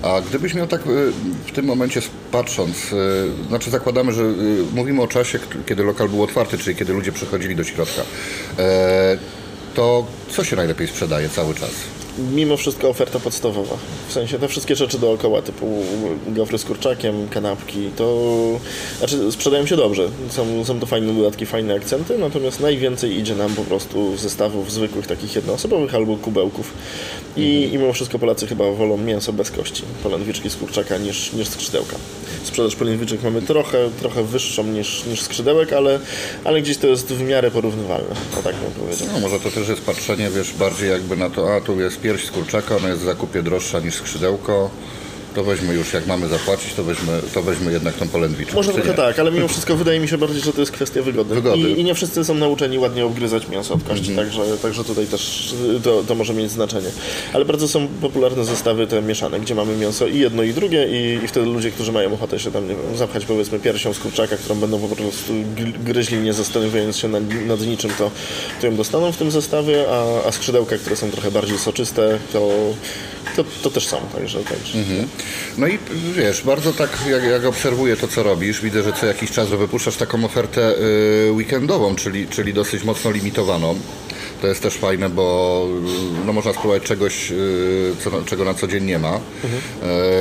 A 0.03 0.21
gdybyś 0.21 0.55
miał 0.55 0.67
tak 0.67 0.87
y, 0.87 1.13
w 1.47 1.53
tym 1.53 1.65
momencie 1.67 2.01
patrząc, 2.33 2.93
y, 2.93 3.49
znaczy 3.49 3.71
zakładamy, 3.71 4.13
że 4.13 4.23
y, 4.23 4.65
mówimy 4.75 5.03
o 5.03 5.09
czasie, 5.09 5.39
kiedy 5.67 5.85
lokal 5.85 6.09
był 6.09 6.23
otwarty, 6.23 6.59
czyli 6.59 6.77
kiedy 6.77 6.93
ludzie 6.93 7.13
przychodzili 7.13 7.57
do 7.57 7.65
środka, 7.65 8.03
e, 8.59 9.19
to 9.75 10.07
co 10.29 10.45
się 10.45 10.57
najlepiej 10.57 10.89
sprzedaje 10.89 11.29
cały 11.29 11.55
czas? 11.55 11.71
Mimo 12.19 12.57
wszystko 12.57 12.89
oferta 12.89 13.21
podstawowa. 13.21 13.77
W 14.09 14.13
sensie 14.13 14.39
te 14.39 14.49
wszystkie 14.49 14.77
rzeczy 14.77 14.99
dookoła, 14.99 15.43
typu 15.43 15.85
gofry 16.29 16.59
z 16.59 16.65
kurczakiem, 16.65 17.29
kanapki, 17.29 17.91
to 17.97 18.33
znaczy 18.99 19.33
sprzedają 19.33 19.67
się 19.67 19.77
dobrze. 19.77 20.09
Są, 20.31 20.65
są 20.65 20.81
to 20.81 20.87
fajne 20.87 21.15
dodatki, 21.15 21.47
fajne 21.47 21.75
akcenty, 21.75 22.19
natomiast 22.19 22.61
najwięcej 22.61 23.19
idzie 23.19 23.35
nam 23.35 23.55
po 23.55 23.63
prostu 23.63 24.17
zestawów 24.17 24.73
zwykłych, 24.73 25.07
takich 25.07 25.35
jednoosobowych 25.35 25.95
albo 25.95 26.17
kubełków. 26.17 26.73
I, 27.37 27.71
i 27.73 27.79
mimo 27.79 27.93
wszystko 27.93 28.19
Polacy 28.19 28.47
chyba 28.47 28.73
wolą 28.73 28.97
mięso 28.97 29.33
bez 29.33 29.51
kości, 29.51 29.83
polędwiczki 30.03 30.51
z 30.51 30.57
kurczaka 30.57 30.99
niż, 30.99 31.33
niż 31.33 31.49
skrzydełka. 31.49 31.97
Sprzedaż 32.45 32.77
polędwiczek 32.77 33.23
mamy 33.23 33.43
trochę, 33.43 33.91
trochę 34.01 34.25
wyższą 34.25 34.65
niż, 34.65 35.05
niż 35.05 35.23
skrzydełek, 35.23 35.73
ale, 35.73 36.01
ale 36.45 36.63
gdzieś 36.63 36.79
to 36.79 36.87
jest 36.87 37.07
w 37.07 37.23
miarę 37.23 37.51
porównywalne, 37.51 38.11
o 38.39 38.43
tak 38.43 38.57
bym 38.57 38.73
powiedział. 38.73 39.09
No 39.15 39.21
może 39.21 39.41
to 39.41 39.51
też 39.51 39.69
jest 39.69 39.83
patrzenie, 39.83 40.31
wiesz, 40.31 40.53
bardziej 40.53 40.91
jakby 40.91 41.17
na 41.17 41.31
to, 41.31 41.55
a 41.55 41.61
tu 41.61 41.81
jest 41.81 42.02
pierś 42.03 42.27
z 42.27 42.31
kurczaka, 42.31 42.77
ona 42.77 42.89
jest 42.89 43.01
w 43.01 43.05
zakupie 43.05 43.43
droższa 43.43 43.81
niż 43.81 43.95
skrzydełko, 43.95 44.71
to 45.35 45.45
weźmy 45.45 45.75
już, 45.75 45.93
jak 45.93 46.07
mamy 46.07 46.29
zapłacić, 46.29 46.75
to 46.75 46.85
weźmy, 46.85 47.21
to 47.35 47.43
weźmy 47.43 47.73
jednak 47.73 47.95
tą 47.95 48.09
polędwiczkę. 48.09 48.55
Może 48.55 48.73
trochę 48.73 48.89
nie? 48.89 48.95
tak, 48.95 49.19
ale 49.19 49.31
mimo 49.31 49.49
wszystko 49.49 49.77
wydaje 49.77 50.01
mi 50.01 50.09
się 50.09 50.19
bardziej, 50.19 50.43
że 50.43 50.53
to 50.53 50.61
jest 50.61 50.73
kwestia 50.73 51.03
wygody. 51.03 51.35
Wygody. 51.35 51.59
I, 51.59 51.81
I 51.81 51.85
nie 51.85 51.95
wszyscy 51.95 52.25
są 52.25 52.35
nauczeni 52.35 52.79
ładnie 52.79 53.07
obgryzać 53.07 53.49
mięso 53.49 53.75
od 53.75 53.83
kości, 53.83 54.17
także, 54.17 54.41
także 54.63 54.85
tutaj 54.85 55.07
też 55.07 55.55
to, 55.85 56.03
to 56.09 56.15
może 56.15 56.35
mieć 56.35 56.51
znaczenie. 56.51 56.89
Ale 57.33 57.45
bardzo 57.45 57.69
są 57.69 57.89
popularne 57.89 58.45
zestawy 58.45 58.87
te 58.87 59.03
mieszane, 59.03 59.41
gdzie 59.41 59.55
mamy 59.55 59.77
mięso 59.77 60.07
i 60.07 60.19
jedno 60.19 60.43
i 60.43 60.53
drugie 60.55 60.89
i, 60.91 61.25
i 61.25 61.29
wtedy 61.29 61.47
ludzie, 61.47 61.71
którzy 61.71 61.93
mają 61.93 62.15
ochotę 62.15 62.39
się 62.39 62.51
tam 62.53 62.69
nie 62.69 62.75
wiem, 62.75 62.97
zapchać 62.97 63.25
powiedzmy 63.25 63.59
piersią 63.59 63.95
z 63.95 63.99
kurczaka, 63.99 64.37
którą 64.37 64.55
będą 64.55 64.79
po 64.89 64.97
prostu 64.97 65.33
gr- 65.33 65.79
gryźli 65.85 66.19
nie 66.19 66.33
zastanawiając 66.33 66.97
się 66.97 67.09
nad, 67.09 67.23
nad 67.47 67.61
niczym, 67.61 67.91
to, 67.99 68.11
to 68.61 68.67
ją 68.67 68.77
dostaną 68.77 69.13
w 69.13 69.17
tym 69.17 69.31
zestawie, 69.31 69.85
a, 69.91 70.29
a 70.29 70.33
skrzydełka, 70.33 70.79
które 70.79 70.97
są 70.97 71.11
trochę 71.11 71.31
bardziej 71.31 71.59
soczyste, 71.59 72.19
to, 72.33 72.49
to, 73.37 73.45
to 73.63 73.71
też 73.71 73.87
są. 73.87 73.97
Także, 74.15 74.39
także. 74.39 74.79
No 75.59 75.69
i 75.69 75.79
wiesz, 76.13 76.43
bardzo 76.43 76.73
tak 76.73 76.91
jak, 77.11 77.25
jak 77.25 77.45
obserwuję 77.45 77.97
to, 77.97 78.09
co 78.09 78.23
robisz, 78.23 78.61
widzę, 78.61 78.83
że 78.83 78.93
co 78.93 79.07
jakiś 79.07 79.31
czas 79.31 79.49
wypuszczasz 79.49 79.97
taką 79.97 80.25
ofertę 80.25 80.75
y, 81.29 81.33
weekendową, 81.33 81.97
czyli, 81.97 82.29
czyli 82.29 82.55
dosyć 82.55 82.85
mocno 82.85 83.11
limitowaną. 83.11 83.75
To 84.43 84.47
jest 84.49 84.63
też 84.63 84.75
fajne, 84.75 85.11
bo 85.11 85.67
y, 86.23 86.27
no, 86.27 86.33
można 86.33 86.53
spróbować 86.53 86.83
czegoś, 86.83 87.33
y, 87.33 87.93
co, 88.05 88.11
czego 88.25 88.45
na 88.45 88.55
co 88.55 88.67
dzień 88.67 88.85
nie 88.85 88.99
ma. 88.99 89.17
Y, 89.17 89.21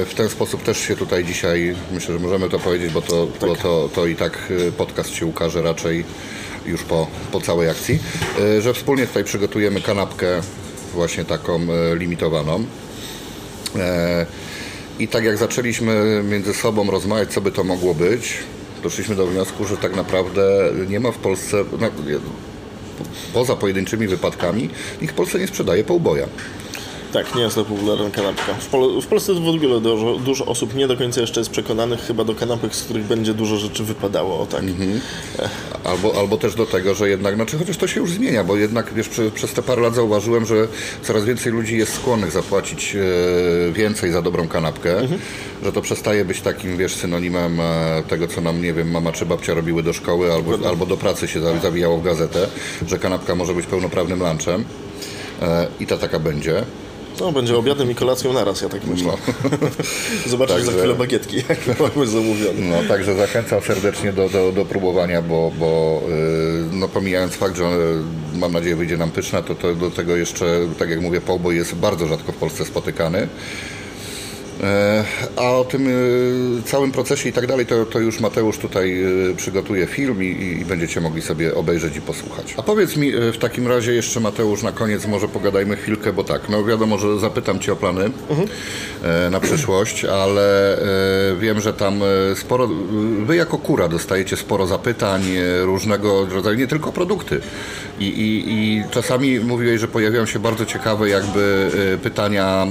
w 0.06 0.12
ten 0.16 0.30
sposób 0.30 0.64
też 0.64 0.78
się 0.78 0.96
tutaj 0.96 1.26
dzisiaj, 1.26 1.76
myślę, 1.92 2.14
że 2.14 2.20
możemy 2.20 2.50
to 2.50 2.60
powiedzieć, 2.60 2.94
bo 2.94 3.02
to, 3.02 3.28
bo 3.42 3.56
to, 3.56 3.90
to 3.96 4.06
i 4.06 4.16
tak 4.16 4.54
podcast 4.78 5.10
się 5.10 5.26
ukaże 5.26 5.62
raczej 5.62 6.06
już 6.66 6.84
po, 6.84 7.08
po 7.32 7.42
całej 7.42 7.70
akcji, 7.70 8.00
że 8.60 8.74
wspólnie 8.74 9.08
tutaj 9.08 9.24
przygotujemy 9.24 9.82
kanapkę 9.82 10.42
właśnie 10.94 11.26
taką 11.26 11.60
limitowaną. 11.96 12.66
I 15.02 15.08
tak 15.08 15.24
jak 15.24 15.38
zaczęliśmy 15.38 16.24
między 16.24 16.54
sobą 16.54 16.92
rozmawiać, 16.92 17.34
co 17.34 17.42
by 17.42 17.52
to 17.52 17.64
mogło 17.64 17.94
być, 17.94 18.34
doszliśmy 18.84 19.16
do 19.16 19.28
wniosku, 19.28 19.66
że 19.66 19.78
tak 19.78 19.96
naprawdę 19.96 20.72
nie 20.90 21.00
ma 21.00 21.12
w 21.12 21.18
Polsce, 21.18 21.64
no, 21.80 21.88
poza 23.34 23.56
pojedynczymi 23.56 24.08
wypadkami, 24.08 24.70
nikt 25.02 25.14
w 25.14 25.18
Polsce 25.18 25.40
nie 25.40 25.48
sprzedaje 25.48 25.84
połboja. 25.84 26.28
Tak, 27.14 27.36
nie 27.36 27.42
jest 27.42 27.56
to 27.56 27.66
popularna 27.66 28.10
kanapka. 28.10 28.54
W, 28.54 28.68
Pol- 28.68 29.02
w 29.02 29.08
Polsce 29.08 29.34
w 29.34 29.48
ogóle 29.48 29.82
dużo, 29.82 30.16
dużo 30.20 30.46
osób 30.46 30.76
nie 30.76 30.88
do 30.88 30.98
końca 30.98 31.22
jeszcze 31.22 31.40
jest 31.40 31.50
przekonanych 31.50 32.00
chyba 32.00 32.24
do 32.24 32.36
kanapek, 32.36 32.76
z 32.76 32.84
których 32.84 33.04
będzie 33.04 33.34
dużo 33.34 33.58
rzeczy 33.58 33.84
wypadało, 33.84 34.40
o 34.40 34.46
tak. 34.46 34.62
Albo, 35.84 36.14
albo 36.20 36.38
też 36.38 36.56
do 36.56 36.66
tego, 36.66 36.96
że 36.96 37.10
jednak, 37.10 37.36
znaczy 37.36 37.58
chociaż 37.58 37.78
to 37.78 37.88
się 37.88 38.00
już 38.00 38.12
zmienia, 38.12 38.44
bo 38.44 38.56
jednak 38.56 38.94
wiesz, 38.94 39.10
przy, 39.10 39.32
przez 39.32 39.54
te 39.54 39.62
parę 39.62 39.82
lat 39.82 39.96
zauważyłem, 39.96 40.46
że 40.46 40.68
coraz 41.04 41.26
więcej 41.26 41.52
ludzi 41.54 41.78
jest 41.78 41.94
skłonnych 41.96 42.32
zapłacić 42.32 42.96
e, 42.96 43.72
więcej 43.72 44.12
za 44.12 44.22
dobrą 44.22 44.48
kanapkę, 44.48 44.96
że 45.64 45.72
to 45.72 45.82
przestaje 45.82 46.26
być 46.26 46.42
takim, 46.42 46.78
wiesz, 46.78 46.96
synonimem 46.96 47.60
e, 47.60 48.04
tego, 48.08 48.28
co 48.28 48.42
nam, 48.42 48.62
nie 48.62 48.74
wiem, 48.74 48.92
mama 48.92 49.12
czy 49.12 49.26
babcia 49.26 49.54
robiły 49.54 49.84
do 49.84 49.94
szkoły 49.94 50.34
albo, 50.34 50.70
albo 50.70 50.86
do 50.86 50.98
pracy 50.98 51.28
się 51.28 51.42
za- 51.42 51.60
zawijało 51.60 51.98
w 51.98 52.04
gazetę, 52.04 52.48
że 52.88 53.00
kanapka 53.00 53.36
może 53.36 53.54
być 53.54 53.66
pełnoprawnym 53.66 54.20
lunchem 54.20 54.66
e, 55.42 55.68
i 55.80 55.88
ta 55.88 55.98
taka 55.98 56.20
będzie. 56.20 56.64
No, 57.20 57.32
będzie 57.32 57.58
obiadem 57.58 57.92
i 57.92 57.96
kolacją 57.96 58.34
naraz, 58.34 58.62
ja 58.62 58.70
tak 58.70 58.84
myślę. 58.88 59.08
No. 59.08 59.50
Zobaczysz 60.32 60.56
za 60.56 60.66
Także- 60.66 60.80
chwilę 60.80 60.96
bagietki, 60.96 61.38
jak 61.50 61.80
mamy 61.80 62.08
zamówione. 62.08 62.60
No, 62.60 62.76
także 62.88 63.16
zachęcam 63.16 63.62
serdecznie 63.62 64.14
do, 64.14 64.30
do, 64.30 64.52
do 64.52 64.66
próbowania, 64.66 65.22
bo, 65.22 65.52
bo 65.60 66.02
yy, 66.08 66.66
no, 66.72 66.88
pomijając 66.88 67.34
fakt, 67.34 67.58
że 67.58 67.64
yy, 67.64 68.40
mam 68.40 68.52
nadzieję 68.54 68.76
wyjdzie 68.76 68.98
nam 68.98 69.12
pyszna, 69.12 69.42
to, 69.42 69.56
to 69.56 69.76
do 69.76 69.92
tego 69.92 70.16
jeszcze, 70.16 70.60
tak 70.80 70.90
jak 70.90 71.02
mówię, 71.02 71.22
połboj 71.22 71.56
jest 71.56 71.76
bardzo 71.76 72.08
rzadko 72.08 72.32
w 72.32 72.36
Polsce 72.36 72.66
spotykany. 72.66 73.28
E, 74.64 75.04
A 75.36 75.52
o 75.52 75.64
tym 75.64 75.88
y, 75.88 76.62
całym 76.66 76.92
procesie 76.92 77.30
i 77.30 77.34
tak 77.34 77.48
dalej, 77.48 77.66
to, 77.66 77.86
to 77.86 78.00
już 78.00 78.20
Mateusz 78.20 78.58
tutaj 78.58 79.04
y, 79.32 79.36
przygotuje 79.36 79.88
film 79.88 80.24
i, 80.24 80.58
i 80.62 80.66
będziecie 80.66 81.02
mogli 81.02 81.22
sobie 81.22 81.56
obejrzeć 81.56 81.98
i 81.98 82.02
posłuchać. 82.02 82.54
A 82.58 82.64
powiedz 82.64 82.96
mi 82.96 83.12
w 83.12 83.38
takim 83.38 83.68
razie 83.68 83.94
jeszcze 83.94 84.20
Mateusz 84.20 84.64
na 84.64 84.72
koniec 84.72 85.06
może 85.06 85.28
pogadajmy 85.28 85.78
chwilkę, 85.78 86.14
bo 86.14 86.24
tak, 86.24 86.50
no 86.50 86.64
wiadomo, 86.64 86.98
że 86.98 87.20
zapytam 87.20 87.60
Cię 87.60 87.74
o 87.74 87.76
plany 87.76 88.12
e, 89.04 89.30
na 89.30 89.40
przyszłość, 89.40 90.06
ale 90.06 90.78
e, 90.78 91.36
wiem, 91.40 91.62
że 91.62 91.74
tam 91.74 92.02
e, 92.04 92.36
sporo, 92.36 92.70
Wy 93.26 93.36
jako 93.36 93.58
kura 93.58 93.88
dostajecie 93.88 94.38
sporo 94.38 94.68
zapytań 94.68 95.22
e, 95.36 95.66
różnego 95.66 96.26
rodzaju, 96.26 96.58
nie 96.58 96.68
tylko 96.68 96.92
produkty. 96.92 97.42
I, 98.00 98.06
i, 98.06 98.52
i 98.54 98.84
czasami 98.92 99.40
mówiłeś, 99.40 99.82
że 99.82 99.88
pojawiają 99.88 100.26
się 100.26 100.40
bardzo 100.40 100.66
ciekawe 100.66 101.10
jakby 101.10 101.72
e, 101.94 101.98
pytania 101.98 102.68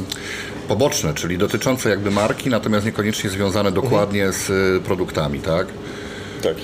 poboczne, 0.70 1.14
czyli 1.14 1.38
dotyczące 1.38 1.90
jakby 1.90 2.10
marki, 2.10 2.50
natomiast 2.50 2.86
niekoniecznie 2.86 3.30
związane 3.30 3.72
dokładnie 3.72 4.32
z 4.32 4.50
y, 4.50 4.80
produktami, 4.84 5.40
tak? 5.40 5.66
Tak. 6.42 6.54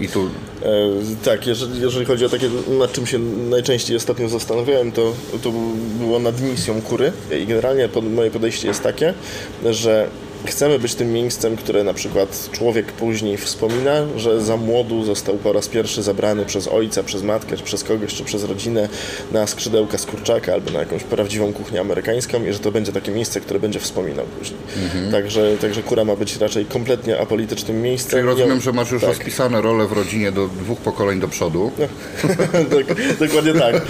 I 0.00 0.08
tu 0.08 0.30
E, 0.62 1.24
tak, 1.24 1.46
jeżeli, 1.46 1.80
jeżeli 1.80 2.06
chodzi 2.06 2.24
o 2.24 2.28
takie, 2.28 2.50
nad 2.78 2.92
czym 2.92 3.06
się 3.06 3.18
najczęściej 3.50 3.96
ostatnio 3.96 4.28
zastanawiałem, 4.28 4.92
to, 4.92 5.12
to 5.42 5.52
było 5.98 6.18
nad 6.18 6.40
misją 6.40 6.82
kury. 6.82 7.12
I 7.42 7.46
generalnie 7.46 7.88
pod, 7.88 8.12
moje 8.12 8.30
podejście 8.30 8.68
jest 8.68 8.82
takie, 8.82 9.14
że 9.70 10.08
chcemy 10.44 10.78
być 10.78 10.94
tym 10.94 11.12
miejscem, 11.12 11.56
które 11.56 11.84
na 11.84 11.94
przykład 11.94 12.48
człowiek 12.52 12.92
później 12.92 13.36
wspomina, 13.36 14.06
że 14.16 14.40
za 14.40 14.56
młodu 14.56 15.04
został 15.04 15.36
po 15.36 15.52
raz 15.52 15.68
pierwszy 15.68 16.02
zabrany 16.02 16.44
przez 16.44 16.68
ojca, 16.68 17.02
przez 17.02 17.22
matkę, 17.22 17.56
czy 17.56 17.62
przez 17.62 17.84
kogoś, 17.84 18.14
czy 18.14 18.24
przez 18.24 18.44
rodzinę 18.44 18.88
na 19.32 19.46
skrzydełka 19.46 19.98
z 19.98 20.06
kurczaka 20.06 20.52
albo 20.52 20.70
na 20.70 20.78
jakąś 20.78 21.04
prawdziwą 21.04 21.52
kuchnię 21.52 21.80
amerykańską 21.80 22.44
i 22.44 22.52
że 22.52 22.58
to 22.58 22.72
będzie 22.72 22.92
takie 22.92 23.12
miejsce, 23.12 23.40
które 23.40 23.60
będzie 23.60 23.80
wspominał 23.80 24.26
później. 24.38 24.60
Także, 25.12 25.56
także 25.60 25.82
kura 25.82 26.04
ma 26.04 26.16
być 26.16 26.36
raczej 26.36 26.64
kompletnie 26.66 27.20
apolitycznym 27.20 27.82
miejscem. 27.82 28.10
czyli 28.10 28.22
rozumiem, 28.22 28.60
że 28.60 28.72
masz 28.72 28.90
już 28.90 29.00
tak. 29.00 29.10
rozpisane 29.10 29.60
role 29.60 29.86
w 29.86 29.92
rodzinie 29.92 30.32
do 30.32 30.48
dwóch 30.48 30.78
pokoleń 30.78 31.20
do 31.20 31.28
przodu. 31.28 31.70
Dok- 32.70 32.94
Dokładnie 33.26 33.52
tak. 33.52 33.74
E, 33.74 33.80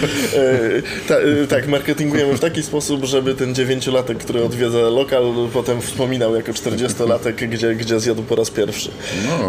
ta, 1.07 1.15
e, 1.15 1.47
tak, 1.47 1.67
marketingujemy 1.67 2.33
w 2.33 2.39
taki 2.39 2.63
sposób, 2.63 3.05
żeby 3.05 3.35
ten 3.35 3.55
dziewięciolatek, 3.55 4.17
który 4.17 4.43
odwiedza 4.43 4.79
lokal, 4.79 5.23
potem 5.53 5.81
wspominał 5.81 6.35
jako 6.47 6.51
40-latek, 6.51 7.33
gdzie, 7.49 7.75
gdzie 7.75 7.99
zjadł 7.99 8.23
po 8.23 8.35
raz 8.35 8.49
pierwszy. 8.49 8.91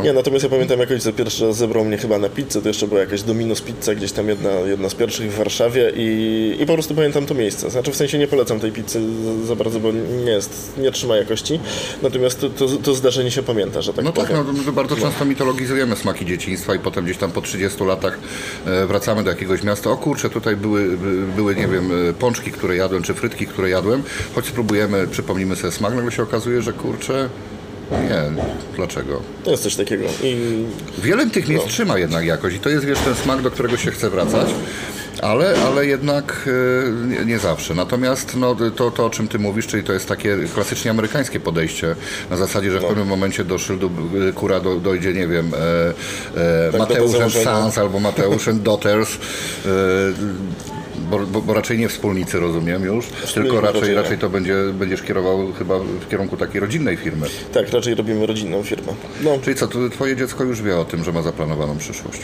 Nie, 0.05 0.13
natomiast 0.13 0.45
ja 0.45 0.51
pamiętam 0.51 0.81
jak 0.81 0.91
ojciec 0.91 1.15
pierwszy 1.15 1.47
raz 1.47 1.57
zebrał 1.57 1.85
mnie 1.85 1.99
chyba 1.99 2.19
na 2.19 2.29
pizzę, 2.29 2.63
to 2.63 2.69
jeszcze 2.69 2.87
była 2.87 3.01
jakaś 3.01 3.21
Domino's 3.23 3.63
Pizza, 3.63 3.95
gdzieś 3.95 4.13
tam 4.13 4.29
jedna, 4.29 4.51
jedna 4.51 4.89
z 4.89 4.95
pierwszych 4.95 5.33
w 5.33 5.37
Warszawie 5.37 5.93
i, 5.97 6.57
i 6.61 6.67
po 6.67 6.75
prostu 6.75 6.95
pamiętam 6.95 7.27
to 7.27 7.35
miejsce. 7.35 7.71
Znaczy 7.71 7.91
w 7.91 7.97
sensie 7.97 8.19
nie 8.19 8.27
polecam 8.29 8.61
tej 8.61 8.73
pizzy 8.73 9.01
za, 9.41 9.47
za 9.47 9.57
bardzo, 9.57 9.81
bo 9.81 9.93
nie 10.25 10.31
jest, 10.33 10.73
nie 10.79 10.91
trzyma 10.91 11.17
jakości, 11.17 11.61
natomiast 12.03 12.41
to, 12.41 12.51
to, 12.51 12.67
to 12.69 12.95
zdarzenie 12.95 13.31
się 13.31 13.43
pamięta, 13.43 13.83
że 13.83 13.93
tak 13.95 14.05
No 14.05 14.13
tak, 14.13 14.27
powiem. 14.29 14.45
no, 14.47 14.53
my 14.67 14.73
bardzo 14.73 14.97
często 14.97 15.25
mitologizujemy 15.25 15.97
smaki 15.97 16.27
dzieciństwa 16.27 16.75
i 16.75 16.79
potem 16.79 17.05
gdzieś 17.05 17.17
tam 17.17 17.31
po 17.33 17.41
30 17.41 17.85
latach 17.85 18.19
e, 18.67 18.87
wracamy 18.87 19.25
do 19.25 19.31
jakiegoś 19.31 19.63
miasta. 19.63 19.91
O 19.91 19.97
kurczę, 19.97 20.31
tutaj 20.31 20.57
były, 20.57 20.97
by- 20.97 21.27
były, 21.37 21.55
nie 21.57 21.69
wiem, 21.69 22.09
e, 22.11 22.13
pączki, 22.13 22.51
które 22.53 22.77
jadłem, 22.77 23.03
czy 23.03 23.15
frytki, 23.15 23.47
które 23.47 23.71
jadłem. 23.71 24.03
Choć 24.35 24.47
spróbujemy, 24.47 25.07
przypomnimy 25.09 25.57
sobie 25.57 25.73
smak, 25.73 25.95
nagle 25.95 26.13
się 26.13 26.23
okazuje, 26.23 26.63
że 26.63 26.73
kurczę, 26.83 27.29
nie, 27.91 28.43
dlaczego? 28.77 29.21
To 29.45 29.51
jest 29.51 29.63
coś 29.63 29.77
takiego. 29.77 30.05
I 30.23 30.65
Wiele 30.99 31.31
tych 31.31 31.49
miejsc 31.49 31.67
trzyma 31.67 31.99
jednak 31.99 32.27
jakoś 32.27 32.55
i 32.55 32.59
to 32.59 32.69
jest, 32.69 32.85
wiesz, 32.85 32.99
ten 32.99 33.15
smak, 33.15 33.43
do 33.43 33.51
którego 33.51 33.77
się 33.77 33.91
chce 33.91 34.11
wracać. 34.11 34.49
Ale, 35.23 35.55
ale 35.67 35.87
jednak 35.87 36.49
e, 37.21 37.25
nie, 37.25 37.39
zawsze. 37.39 37.75
Natomiast 37.75 38.37
no, 38.37 38.57
to, 38.77 38.91
to, 38.91 39.07
o 39.07 39.11
czym 39.11 39.29
ty 39.29 39.39
mówisz, 39.39 39.67
czyli 39.67 39.85
to 39.85 39.93
jest 39.93 40.09
takie 40.09 40.39
klasycznie 40.55 40.91
amerykańskie 40.91 41.41
podejście, 41.41 41.97
na 42.31 42.37
zasadzie, 42.37 42.71
że 42.71 42.81
w 42.81 42.85
pewnym 42.85 43.09
momencie 43.09 43.45
do 43.45 43.59
szyldu 43.59 43.91
e, 44.29 44.33
kura 44.33 44.61
do, 44.61 44.77
dojdzie, 44.77 45.13
nie 45.13 45.27
wiem, 45.27 45.53
e, 45.55 46.69
e, 46.69 46.73
do 46.73 46.79
Mateusz. 46.79 47.35
Sons 47.45 47.79
albo 47.79 48.01
Mateusz 48.01 48.49
Daughters, 48.55 49.15
e, 49.15 49.19
bo, 51.13 51.27
bo, 51.27 51.43
bo 51.43 51.55
raczej 51.55 51.79
nie 51.79 51.89
wspólnicy, 51.89 52.41
rozumiem 52.41 52.85
już, 52.85 53.07
tylko 53.35 53.61
raczej, 53.61 53.81
raczej 53.81 53.95
raczej 53.95 54.19
to 54.19 54.31
będzie, 54.31 54.55
będziesz 54.75 55.03
kierował 55.03 55.53
chyba 55.53 55.79
w 55.79 56.09
kierunku 56.09 56.37
takiej 56.37 56.61
rodzinnej 56.61 56.97
firmy. 56.97 57.27
tak, 57.53 57.71
raczej 57.71 57.95
robimy 57.95 58.27
rodzinną 58.27 58.63
firmę. 58.63 58.93
No, 59.25 59.39
Czyli 59.45 59.57
co, 59.57 59.69
twoje 59.91 60.17
dziecko 60.17 60.45
już 60.45 60.63
wie 60.63 60.77
o 60.79 60.85
tym, 60.85 61.05
że 61.05 61.13
ma 61.13 61.23
zaplanowaną 61.23 61.79
przyszłość? 61.79 62.21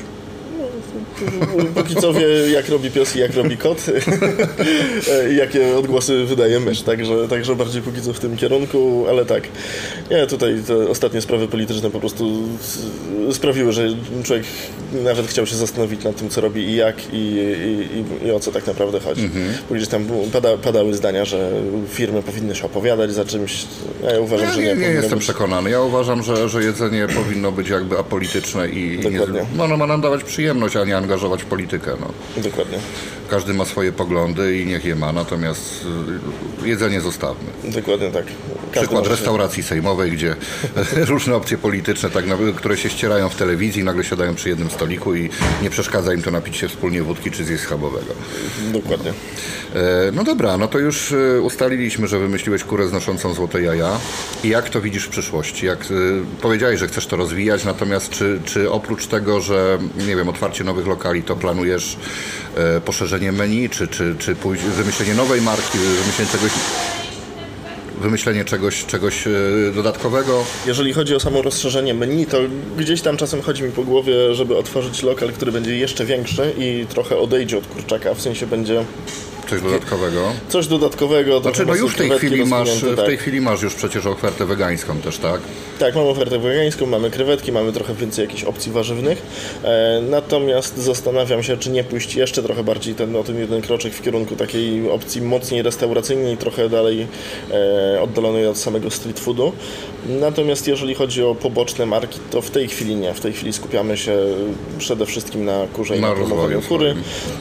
Póki 1.74 1.94
co 1.96 2.12
wie, 2.12 2.26
jak 2.52 2.68
robi 2.68 2.90
pies 2.90 3.16
i 3.16 3.18
jak 3.18 3.35
robi 3.35 3.57
kot, 3.57 3.87
i 5.33 5.37
jakie 5.37 5.76
odgłosy 5.76 6.24
wydaje 6.24 6.61
mysz, 6.61 6.83
także, 6.83 7.28
także 7.28 7.57
bardziej 7.57 7.83
póki 7.83 8.00
co 8.02 8.12
w 8.12 8.18
tym 8.20 8.37
kierunku, 8.37 9.07
ale 9.09 9.24
tak. 9.24 9.42
Nie, 10.11 10.26
tutaj 10.26 10.54
te 10.66 10.88
ostatnie 10.88 11.20
sprawy 11.20 11.48
polityczne 11.48 11.90
po 11.90 12.00
prostu 12.00 12.42
sprawiły, 13.33 13.72
że 13.72 13.88
człowiek 14.24 14.44
nawet 15.04 15.26
chciał 15.26 15.46
się 15.46 15.57
zastanowić 15.57 16.04
nad 16.04 16.16
tym, 16.16 16.28
co 16.28 16.40
robi 16.40 16.61
i 16.62 16.76
jak 16.76 16.96
i, 17.12 17.16
i, 17.16 18.24
i, 18.24 18.28
i 18.28 18.31
o 18.33 18.40
co 18.40 18.52
tak 18.52 18.66
naprawdę 18.66 19.00
chodzi. 19.00 19.31
Bo 19.68 19.74
gdzieś 19.74 19.88
tam 19.88 20.07
pada, 20.33 20.57
padały 20.57 20.94
zdania, 20.94 21.24
że 21.24 21.50
firmy 21.88 22.22
powinny 22.22 22.54
się 22.54 22.64
opowiadać 22.64 23.12
za 23.12 23.24
czymś, 23.24 23.64
a 24.09 24.12
ja 24.12 24.20
uważam, 24.20 24.46
Ja 24.48 24.52
że 24.54 24.61
nie, 24.62 24.66
nie. 24.74 24.81
nie 24.81 24.87
jestem 24.87 25.11
być- 25.18 25.24
przekonany. 25.28 25.70
Ja 25.70 25.81
uważam, 25.81 26.22
że, 26.22 26.48
że 26.48 26.62
jedzenie 26.64 27.07
powinno 27.24 27.52
być 27.52 27.68
jakby 27.68 27.98
apolityczne 27.98 28.68
i, 28.68 28.94
i 28.94 28.98
nie, 28.98 29.11
Dokładnie. 29.18 29.42
no, 29.57 29.64
ono 29.64 29.76
ma 29.76 29.87
nam 29.87 30.00
dawać 30.00 30.24
przyjemność, 30.24 30.76
a 30.76 30.85
nie 30.85 30.96
angażować 31.09 31.42
w 31.42 31.47
politykę. 31.47 31.92
No. 32.01 32.42
Dokładnie, 32.42 32.79
Każdy 33.31 33.55
ma 33.55 33.64
swoje 33.64 33.92
poglądy 33.92 34.59
i 34.59 34.66
niech 34.66 34.85
je 34.85 34.94
ma, 34.97 35.12
natomiast 35.12 35.85
y, 36.64 36.68
jedzenie 36.68 37.01
zostawmy. 37.01 37.49
dokładnie 37.64 38.11
tak. 38.11 38.25
Każdy 38.73 38.81
Przykład 38.87 39.05
się- 39.05 39.11
restauracji 39.11 39.62
sejmowej, 39.62 40.11
gdzie 40.12 40.37
różne 41.14 41.37
opcje 41.37 41.59
polityczne, 41.59 42.11
tak, 42.11 42.25
które 42.57 42.77
się 42.77 42.88
ścierają 42.90 43.29
w 43.29 43.35
telewizji, 43.37 43.85
nagle 43.85 44.05
siadają 44.05 44.35
przy 44.35 44.49
jednym 44.49 44.71
stoliku 44.71 45.14
i 45.14 45.31
nie 45.62 45.71
przeszkadza 45.71 46.14
im 46.14 46.23
to 46.23 46.31
napić 46.31 46.57
się 46.57 46.68
wspólnie 46.68 47.03
wódki 47.03 47.31
czy 47.31 47.44
zjeść 47.44 47.62
schabowego. 47.62 48.14
Dokładnie. 48.73 49.11
E, 49.75 50.12
No 50.12 50.25
dobra, 50.25 50.57
no 50.59 50.68
to 50.68 50.79
już 50.79 51.12
e, 51.12 51.40
ustaliliśmy, 51.40 52.09
że 52.09 52.18
wymyśliłeś 52.18 52.64
kurę 52.64 52.88
znoszącą 52.88 53.35
złote 53.35 53.62
jaja. 53.62 53.90
I 54.44 54.49
jak 54.49 54.68
to 54.71 54.81
widzisz 54.81 55.05
w 55.05 55.09
przyszłości? 55.09 55.66
Jak, 55.66 55.79
e, 55.83 55.85
powiedziałeś, 56.42 56.81
że 56.81 56.88
chcesz 56.88 57.07
to 57.07 57.16
rozwijać, 57.16 57.64
natomiast 57.64 58.11
czy, 58.11 58.40
czy 58.44 58.71
oprócz 58.71 59.07
tego, 59.07 59.40
że 59.40 59.79
nie 60.07 60.16
wiem, 60.16 60.29
otwarcie 60.29 60.64
nowych 60.64 60.87
lokali, 60.98 61.22
to 61.22 61.37
planujesz 61.37 61.96
e, 62.56 62.80
poszerzenie 62.80 63.32
menu, 63.32 63.68
czy, 63.68 63.88
czy, 63.88 64.14
czy 64.18 64.37
pójść, 64.37 64.62
wymyślenie 64.62 65.14
nowej 65.14 65.42
marki, 65.42 65.78
wymyślenie 65.78 66.30
czegoś, 66.30 66.52
wymyślenie 68.00 68.44
czegoś, 68.44 68.87
czegoś 68.87 69.26
e, 69.26 69.30
dodatkowego? 69.74 70.44
Jeżeli 70.66 70.92
chodzi 70.92 71.14
o 71.14 71.20
samo 71.20 71.42
rozszerzenie 71.42 71.94
menu, 71.94 72.26
to 72.26 72.38
gdzieś 72.78 73.02
tam 73.02 73.16
czasem 73.16 73.42
chodzi 73.42 73.62
mi 73.62 73.72
po 73.72 73.84
głowie, 73.84 74.34
żeby 74.34 74.56
otworzyć 74.56 75.02
lokal, 75.02 75.32
który 75.32 75.52
będzie 75.52 75.76
jeszcze 75.76 76.04
większy 76.04 76.54
i 76.58 76.87
trochę 76.88 77.18
odejdzie 77.18 77.58
od 77.58 77.66
kurczaka, 77.66 78.14
w 78.14 78.20
sensie 78.20 78.46
będzie 78.46 78.84
Coś 79.50 79.62
dodatkowego? 79.62 80.32
coś 80.48 80.66
dodatkowego. 80.66 81.40
Znaczy, 81.40 81.66
no 81.66 81.74
już 81.74 81.92
w 81.92 81.96
tej, 81.96 82.11
chwili 82.11 82.44
masz, 82.44 82.68
rozwinięte, 82.68 83.02
w 83.02 83.06
tej 83.06 83.16
tak. 83.16 83.22
chwili 83.22 83.40
masz 83.40 83.62
już 83.62 83.74
przecież 83.74 84.06
ofertę 84.06 84.46
wegańską 84.46 85.00
też, 85.00 85.18
tak? 85.18 85.40
Tak, 85.78 85.94
mamy 85.94 86.08
ofertę 86.08 86.38
wegańską, 86.38 86.87
mamy 86.87 87.11
krewetki, 87.11 87.52
mamy 87.52 87.72
trochę 87.72 87.94
więcej 87.94 88.24
jakichś 88.24 88.44
opcji 88.44 88.72
warzywnych. 88.72 89.22
E, 89.64 90.02
natomiast 90.11 90.78
zastanawiam 90.78 91.42
się, 91.42 91.56
czy 91.56 91.70
nie 91.70 91.84
pójść 91.84 92.14
jeszcze 92.14 92.42
trochę 92.42 92.64
bardziej 92.64 92.94
ten, 92.94 93.16
o 93.16 93.24
ten 93.24 93.38
jeden 93.38 93.62
kroczek 93.62 93.94
w 93.94 94.02
kierunku 94.02 94.37
takiej 94.37 94.90
opcji 94.90 95.22
mocniej 95.22 95.62
restauracyjnej, 95.62 96.37
trochę 96.37 96.68
dalej 96.68 97.06
e, 97.50 98.00
oddalonej 98.02 98.46
od 98.46 98.58
samego 98.58 98.90
street 98.90 99.20
foodu. 99.20 99.52
Natomiast 100.08 100.68
jeżeli 100.68 100.94
chodzi 100.94 101.22
o 101.22 101.34
poboczne 101.34 101.87
marki, 101.87 102.18
to 102.30 102.42
w 102.42 102.50
tej 102.50 102.68
chwili 102.68 102.96
nie. 102.96 103.14
W 103.14 103.20
tej 103.20 103.32
chwili 103.32 103.52
skupiamy 103.52 103.96
się 103.96 104.16
przede 104.78 105.06
wszystkim 105.06 105.44
na 105.44 105.66
kurze 105.72 105.96
i 105.96 106.00
Na 106.00 106.08
na 106.08 106.14
promowaniu 106.14 106.62
kury. 106.62 106.94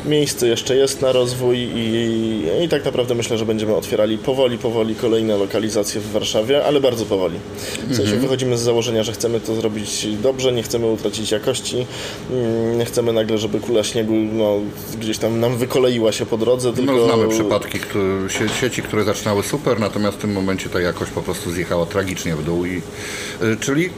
Miejsce 0.06 0.48
jeszcze 0.48 0.76
jest 0.76 1.02
na 1.02 1.12
rozwój 1.12 1.58
i 1.58 1.97
I, 1.98 2.64
I 2.64 2.70
tak 2.70 2.86
naprawdę 2.86 3.16
myślę, 3.16 3.38
że 3.38 3.46
będziemy 3.46 3.76
otwierali 3.76 4.18
powoli, 4.18 4.58
powoli 4.58 4.96
kolejne 4.96 5.38
lokalizacje 5.38 6.02
w 6.02 6.12
Warszawie, 6.12 6.66
ale 6.66 6.82
bardzo 6.82 7.06
powoli. 7.06 7.36
W 7.78 7.96
sensie 7.96 8.02
Mhm. 8.04 8.22
wychodzimy 8.22 8.58
z 8.58 8.62
założenia, 8.62 9.04
że 9.04 9.12
chcemy 9.12 9.40
to 9.40 9.56
zrobić 9.56 10.08
dobrze, 10.24 10.52
nie 10.52 10.64
chcemy 10.64 10.88
utracić 10.88 11.32
jakości, 11.32 11.86
mm, 12.32 12.78
nie 12.78 12.86
chcemy 12.86 13.14
nagle, 13.14 13.38
żeby 13.38 13.60
kula 13.60 13.84
śniegu 13.84 14.14
no, 14.14 14.60
gdzieś 15.00 15.18
tam 15.18 15.40
nam 15.40 15.58
wykoleiła 15.58 16.12
się 16.12 16.26
po 16.26 16.38
drodze, 16.38 16.74
tylko... 16.74 16.94
No, 16.94 17.06
znamy 17.06 17.28
przypadki 17.30 17.80
które, 17.80 18.04
sie- 18.30 18.50
sieci, 18.62 18.82
które 18.82 19.04
zaczynały 19.04 19.44
super, 19.44 19.80
natomiast 19.80 20.18
w 20.18 20.22
tym 20.22 20.32
momencie 20.32 20.70
ta 20.70 20.82
jakość 20.82 21.12
po 21.12 21.22
prostu 21.22 21.52
zjechała 21.52 21.86
tragicznie 21.86 22.36
w 22.36 22.44
dół. 22.44 22.66
I, 22.66 22.82
y, 23.44 23.58
czyli 23.60 23.90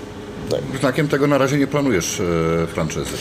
Tak. 0.49 0.59
znakiem 0.79 1.07
tego 1.07 1.27
na 1.27 1.37
razie 1.37 1.57
nie 1.57 1.67
planujesz 1.67 2.19
y, 2.19 2.23
franczyzy. 2.73 3.11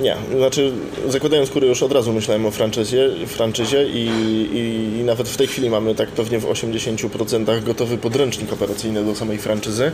Nie, 0.00 0.16
znaczy 0.36 0.72
zakładając 1.08 1.50
kury 1.50 1.66
już 1.66 1.82
od 1.82 1.92
razu 1.92 2.12
myślałem 2.12 2.46
o 2.46 2.50
franczyzie, 2.50 3.10
franczyzie 3.26 3.86
i, 3.88 4.10
i, 4.52 4.98
i 5.00 5.04
nawet 5.04 5.28
w 5.28 5.36
tej 5.36 5.46
chwili 5.46 5.70
mamy 5.70 5.94
tak 5.94 6.08
pewnie 6.08 6.38
w 6.38 6.44
80% 6.44 7.62
gotowy 7.64 7.98
podręcznik 7.98 8.52
operacyjny 8.52 9.04
do 9.04 9.14
samej 9.14 9.38
franczyzy. 9.38 9.92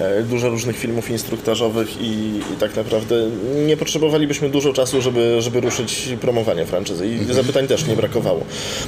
E, 0.00 0.22
Dużo 0.22 0.48
różnych 0.50 0.76
filmów 0.78 1.10
instruktażowych 1.10 2.00
i, 2.00 2.06
i 2.54 2.56
tak 2.60 2.76
naprawdę 2.76 3.14
nie 3.66 3.76
potrzebowalibyśmy 3.76 4.48
dużo 4.50 4.72
czasu, 4.72 5.02
żeby, 5.02 5.36
żeby 5.42 5.60
ruszyć 5.60 6.08
promowanie 6.20 6.66
franczyzy 6.66 7.06
i 7.06 7.34
zapytań 7.34 7.66
też 7.66 7.86
nie 7.86 7.96
brakowało. 7.96 8.44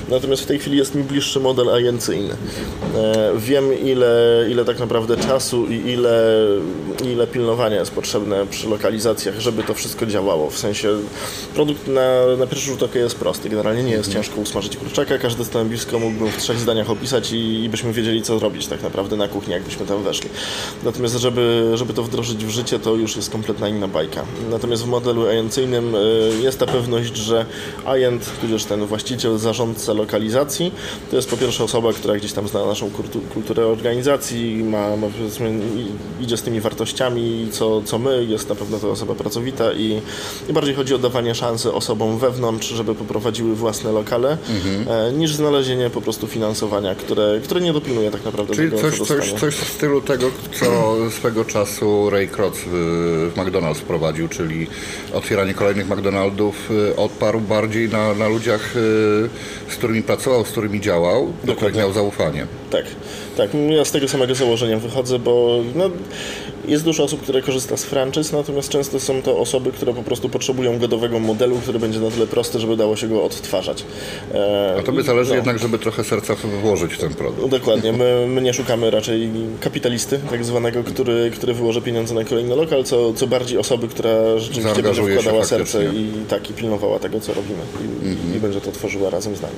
Natomiast 0.08 0.42
w 0.42 0.46
tej 0.46 0.58
chwili 0.58 0.78
jest 0.78 0.94
mi 0.94 1.02
bliższy 1.02 1.40
model 1.40 1.74
agencyjny. 1.74 2.34
E, 2.96 3.32
Wiem 3.38 3.64
ile, 3.84 4.44
ile 4.50 4.64
tak 4.64 4.78
naprawdę 4.78 5.16
czasu 5.16 5.66
i 5.66 5.90
ile, 5.90 6.34
ile 7.12 7.26
pilnowania 7.48 7.76
jest 7.76 7.90
potrzebne 7.90 8.46
przy 8.46 8.68
lokalizacjach, 8.68 9.40
żeby 9.40 9.62
to 9.62 9.74
wszystko 9.74 10.06
działało. 10.06 10.50
W 10.50 10.58
sensie 10.58 10.88
produkt 11.54 11.86
na, 11.86 12.36
na 12.38 12.46
pierwszy 12.46 12.66
rzut 12.66 12.82
oka 12.82 12.98
jest 12.98 13.16
prosty. 13.16 13.48
Generalnie 13.48 13.82
nie 13.82 13.92
jest 13.92 14.12
ciężko 14.12 14.40
usmażyć 14.40 14.76
kurczaka. 14.76 15.18
Każde 15.18 15.44
stanowisko 15.44 15.98
mógłbym 15.98 16.30
w 16.30 16.36
trzech 16.36 16.58
zdaniach 16.58 16.90
opisać 16.90 17.32
i, 17.32 17.64
i 17.64 17.68
byśmy 17.68 17.92
wiedzieli 17.92 18.22
co 18.22 18.38
robić 18.38 18.66
tak 18.66 18.82
naprawdę 18.82 19.16
na 19.16 19.28
kuchni, 19.28 19.52
jakbyśmy 19.52 19.86
tam 19.86 20.02
weszli. 20.02 20.30
Natomiast 20.84 21.16
żeby, 21.16 21.72
żeby 21.74 21.94
to 21.94 22.02
wdrożyć 22.02 22.44
w 22.44 22.50
życie, 22.50 22.78
to 22.78 22.94
już 22.94 23.16
jest 23.16 23.30
kompletna 23.30 23.68
inna 23.68 23.88
bajka. 23.88 24.24
Natomiast 24.50 24.82
w 24.82 24.86
modelu 24.86 25.28
agencyjnym 25.28 25.94
y, 25.94 25.98
jest 26.42 26.58
ta 26.58 26.66
pewność, 26.66 27.16
że 27.16 27.46
agent, 27.86 28.30
tudzież 28.40 28.64
ten 28.64 28.86
właściciel, 28.86 29.38
zarządca 29.38 29.92
lokalizacji, 29.92 30.72
to 31.10 31.16
jest 31.16 31.30
po 31.30 31.36
pierwsze 31.36 31.64
osoba, 31.64 31.92
która 31.92 32.16
gdzieś 32.16 32.32
tam 32.32 32.48
zna 32.48 32.66
naszą 32.66 32.90
kultu- 32.90 33.20
kulturę 33.34 33.66
organizacji, 33.66 34.64
ma, 34.64 34.96
ma 34.96 35.06
idzie 36.20 36.36
z 36.36 36.42
tymi 36.42 36.60
wartościami, 36.60 37.37
co, 37.52 37.82
co 37.82 37.98
my, 37.98 38.24
jest 38.24 38.48
na 38.48 38.54
pewno 38.54 38.78
to 38.78 38.90
osoba 38.90 39.14
pracowita 39.14 39.72
i, 39.72 40.00
i 40.48 40.52
bardziej 40.52 40.74
chodzi 40.74 40.94
o 40.94 40.98
dawanie 40.98 41.34
szansy 41.34 41.72
osobom 41.72 42.18
wewnątrz, 42.18 42.68
żeby 42.68 42.94
poprowadziły 42.94 43.54
własne 43.54 43.92
lokale, 43.92 44.38
e, 44.88 45.12
niż 45.12 45.34
znalezienie 45.34 45.90
po 45.90 46.00
prostu 46.00 46.26
finansowania, 46.26 46.94
które, 46.94 47.40
które 47.44 47.60
nie 47.60 47.72
dopilnuje 47.72 48.10
tak 48.10 48.24
naprawdę 48.24 48.54
Czyli 48.54 48.70
tego, 48.70 48.82
coś, 48.82 48.98
co 48.98 49.04
coś, 49.04 49.32
coś 49.32 49.54
w 49.54 49.72
stylu 49.72 50.00
tego, 50.00 50.30
co 50.60 50.96
swego 51.10 51.44
czasu 51.44 52.10
Ray 52.10 52.28
Kroc 52.28 52.58
w, 52.58 52.70
w 53.34 53.38
McDonald's 53.38 53.74
wprowadził, 53.74 54.28
czyli 54.28 54.66
otwieranie 55.12 55.54
kolejnych 55.54 55.88
McDonaldów 55.88 56.70
y, 56.70 56.96
odparł 56.96 57.40
bardziej 57.40 57.88
na, 57.88 58.14
na 58.14 58.28
ludziach, 58.28 58.76
y, 58.76 58.80
z 59.68 59.76
którymi 59.76 60.02
pracował, 60.02 60.44
z 60.44 60.48
którymi 60.48 60.80
działał, 60.80 61.26
do 61.26 61.32
których 61.32 61.56
Dokładnie. 61.56 61.80
miał 61.80 61.92
zaufanie. 61.92 62.46
Tak, 62.70 62.84
tak. 63.36 63.50
Ja 63.70 63.84
z 63.84 63.90
tego 63.90 64.08
samego 64.08 64.34
założenia 64.34 64.78
wychodzę, 64.78 65.18
bo 65.18 65.62
no, 65.74 65.90
jest 66.68 66.84
dużo 66.84 67.04
osób, 67.04 67.22
które 67.22 67.42
korzysta 67.42 67.76
z 67.76 67.84
franczyz, 67.84 68.32
natomiast 68.32 68.68
często 68.68 69.00
są 69.00 69.22
to 69.22 69.38
osoby, 69.38 69.72
które 69.72 69.94
po 69.94 70.02
prostu 70.02 70.28
potrzebują 70.28 70.78
godowego 70.78 71.18
modelu, 71.18 71.56
który 71.56 71.78
będzie 71.78 72.00
na 72.00 72.10
tyle 72.10 72.26
prosty, 72.26 72.60
żeby 72.60 72.76
dało 72.76 72.96
się 72.96 73.08
go 73.08 73.24
odtwarzać. 73.24 73.84
E, 74.34 74.76
A 74.78 74.82
tobie 74.82 75.02
zależy 75.02 75.30
no. 75.30 75.36
jednak, 75.36 75.58
żeby 75.58 75.78
trochę 75.78 76.04
serca 76.04 76.34
włożyć 76.62 76.94
w 76.94 76.98
ten 76.98 77.14
produkt. 77.14 77.50
Dokładnie. 77.50 77.92
My, 77.92 78.26
my 78.28 78.42
nie 78.42 78.54
szukamy 78.54 78.90
raczej 78.90 79.30
kapitalisty, 79.60 80.20
tak 80.30 80.44
zwanego, 80.44 80.84
który, 80.84 81.30
który 81.34 81.54
wyłoży 81.54 81.82
pieniądze 81.82 82.14
na 82.14 82.24
kolejny 82.24 82.56
lokal, 82.56 82.84
co, 82.84 83.12
co 83.12 83.26
bardziej 83.26 83.58
osoby, 83.58 83.88
która 83.88 84.38
rzeczywiście 84.38 84.82
będzie 84.82 85.02
wkładała 85.02 85.44
serce 85.44 85.84
i 85.84 86.12
tak 86.28 86.50
i 86.50 86.52
pilnowała 86.52 86.98
tego, 86.98 87.20
co 87.20 87.34
robimy 87.34 87.62
i, 88.32 88.36
i 88.36 88.40
będzie 88.40 88.60
to 88.60 88.72
tworzyła 88.72 89.10
razem 89.10 89.36
z 89.36 89.40
nami. 89.40 89.54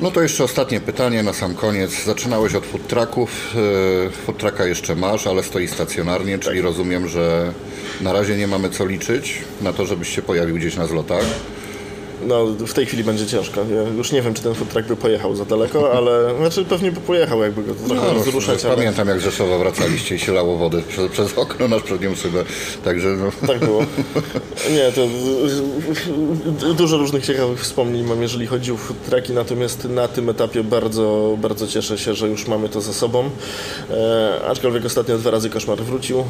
No 0.00 0.10
to 0.10 0.22
jeszcze 0.22 0.44
ostatnie 0.44 0.80
pytanie 0.80 1.22
na 1.22 1.32
sam 1.32 1.54
koniec. 1.54 2.04
Zaczynałeś 2.04 2.54
od 2.54 2.66
food 2.66 2.86
trucków. 2.86 3.56
y, 4.06 4.10
Food 4.10 4.38
trucka 4.38 4.66
jeszcze 4.66 4.96
masz, 4.96 5.26
ale 5.26 5.42
stoi 5.42 5.68
stacjonarnie, 5.68 6.38
czyli 6.40 6.56
Tak. 6.56 6.64
rozumiem, 6.64 7.08
że 7.08 7.52
na 8.00 8.12
razie 8.12 8.36
nie 8.36 8.46
mamy 8.46 8.70
co 8.70 8.86
liczyć 8.86 9.38
na 9.60 9.72
to, 9.72 9.86
żebyś 9.86 10.08
się 10.08 10.22
pojawił 10.22 10.56
gdzieś 10.56 10.76
na 10.76 10.86
zlotach. 10.86 11.24
No, 12.26 12.46
w 12.46 12.72
tej 12.72 12.86
chwili 12.86 13.04
będzie 13.04 13.26
ciężko. 13.26 13.60
Ja 13.60 13.82
już 13.96 14.12
nie 14.12 14.22
wiem, 14.22 14.34
czy 14.34 14.42
ten 14.42 14.54
food 14.54 14.68
truck 14.68 14.88
by 14.88 14.96
pojechał 14.96 15.36
za 15.36 15.44
daleko, 15.44 15.92
ale 15.92 16.34
znaczy 16.38 16.64
pewnie 16.64 16.92
by 16.92 17.00
pojechał, 17.00 17.42
jakby 17.42 17.62
go 17.62 17.74
trochę 17.74 17.94
No, 18.06 18.14
rozruszać, 18.14 18.64
ale 18.64 18.76
Pamiętam 18.76 19.08
jak 19.08 19.20
z 19.20 19.22
Rzeszowa 19.22 19.58
wracaliście 19.58 20.14
i 20.14 20.18
się 20.18 20.32
lało 20.32 20.56
wody 20.56 20.82
przez, 20.88 21.10
przez 21.10 21.38
okno 21.38 21.68
na 21.68 21.80
przednią 21.80 22.14
szybę. 22.14 22.44
Także 22.84 23.08
no, 23.08 23.46
tak 23.46 23.58
było. 23.58 23.84
Nie, 24.70 24.92
to 24.92 25.06
dużo 26.74 26.96
różnych 26.96 27.26
ciekawych 27.26 27.60
wspomnień 27.60 28.04
mam, 28.04 28.22
jeżeli 28.22 28.46
chodzi 28.46 28.72
o 28.72 28.76
food 28.76 29.04
trucki, 29.10 29.32
natomiast 29.32 29.84
na 29.84 30.08
tym 30.08 30.28
etapie 30.28 30.64
bardzo, 30.64 31.36
bardzo 31.38 31.66
cieszę 31.66 31.98
się, 31.98 32.14
że 32.14 32.28
już 32.28 32.46
mamy 32.46 32.68
to 32.68 32.80
za 32.80 32.92
sobą. 32.92 33.30
E, 33.90 34.40
aczkolwiek 34.48 34.84
ostatnio 34.84 35.18
dwa 35.18 35.30
razy 35.30 35.50
koszmar 35.50 35.78
wrócił. 35.78 36.24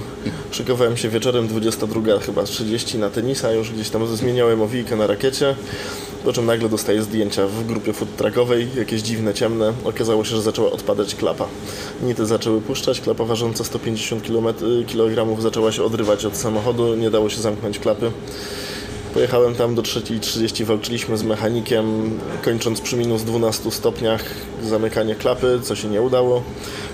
Szykowałem 0.51 0.97
się 0.97 1.09
wieczorem 1.09 1.49
22 1.49 2.19
chyba 2.19 2.43
30 2.43 2.99
na 2.99 3.11
tenisa, 3.11 3.53
już 3.53 3.71
gdzieś 3.71 3.91
tam 3.91 4.17
zmieniałem 4.17 4.63
owijkę 4.63 4.97
na 4.97 5.07
rakiecie. 5.07 5.55
Po 6.25 6.33
czym 6.33 6.47
nagle 6.47 6.69
dostaję 6.69 7.03
zdjęcia 7.03 7.47
w 7.47 7.67
grupie 7.67 7.93
food 7.93 8.17
truckowej, 8.17 8.69
jakieś 8.77 9.03
dziwne, 9.03 9.35
ciemne. 9.35 9.73
Okazało 9.85 10.25
się, 10.25 10.37
że 10.37 10.43
zaczęła 10.43 10.71
odpadać 10.71 11.15
klapa. 11.15 11.47
Nity 12.03 12.27
zaczęły 12.27 12.61
puszczać, 12.61 13.01
klapa 13.01 13.25
ważąca 13.25 13.65
150 13.65 14.23
kg 14.87 15.43
zaczęła 15.43 15.73
się 15.73 15.85
odrywać 15.85 16.25
od 16.25 16.37
samochodu, 16.37 16.97
nie 16.97 17.11
dało 17.11 17.31
się 17.31 17.41
zamknąć 17.41 17.79
klapy. 17.79 18.11
Pojechałem 19.15 19.55
tam 19.55 19.75
do 19.75 19.83
3.30, 19.83 20.65
walczyliśmy 20.65 21.19
z 21.19 21.23
mechanikiem, 21.23 22.11
kończąc 22.43 22.81
przy 22.81 22.97
minus 22.97 23.23
12 23.23 23.71
stopniach 23.71 24.25
zamykanie 24.63 25.15
klapy, 25.15 25.61
co 25.63 25.77
się 25.77 25.89
nie 25.89 26.03
udało. 26.03 26.43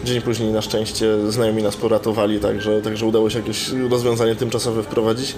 Dzień 0.05 0.20
później 0.20 0.52
na 0.52 0.62
szczęście 0.62 1.31
znajomi 1.31 1.62
nas 1.62 1.76
poratowali, 1.76 2.40
także, 2.40 2.83
także 2.83 3.07
udało 3.07 3.31
się 3.31 3.38
jakieś 3.38 3.68
rozwiązanie 3.90 4.37
tymczasowe 4.37 4.83
wprowadzić. 4.83 5.35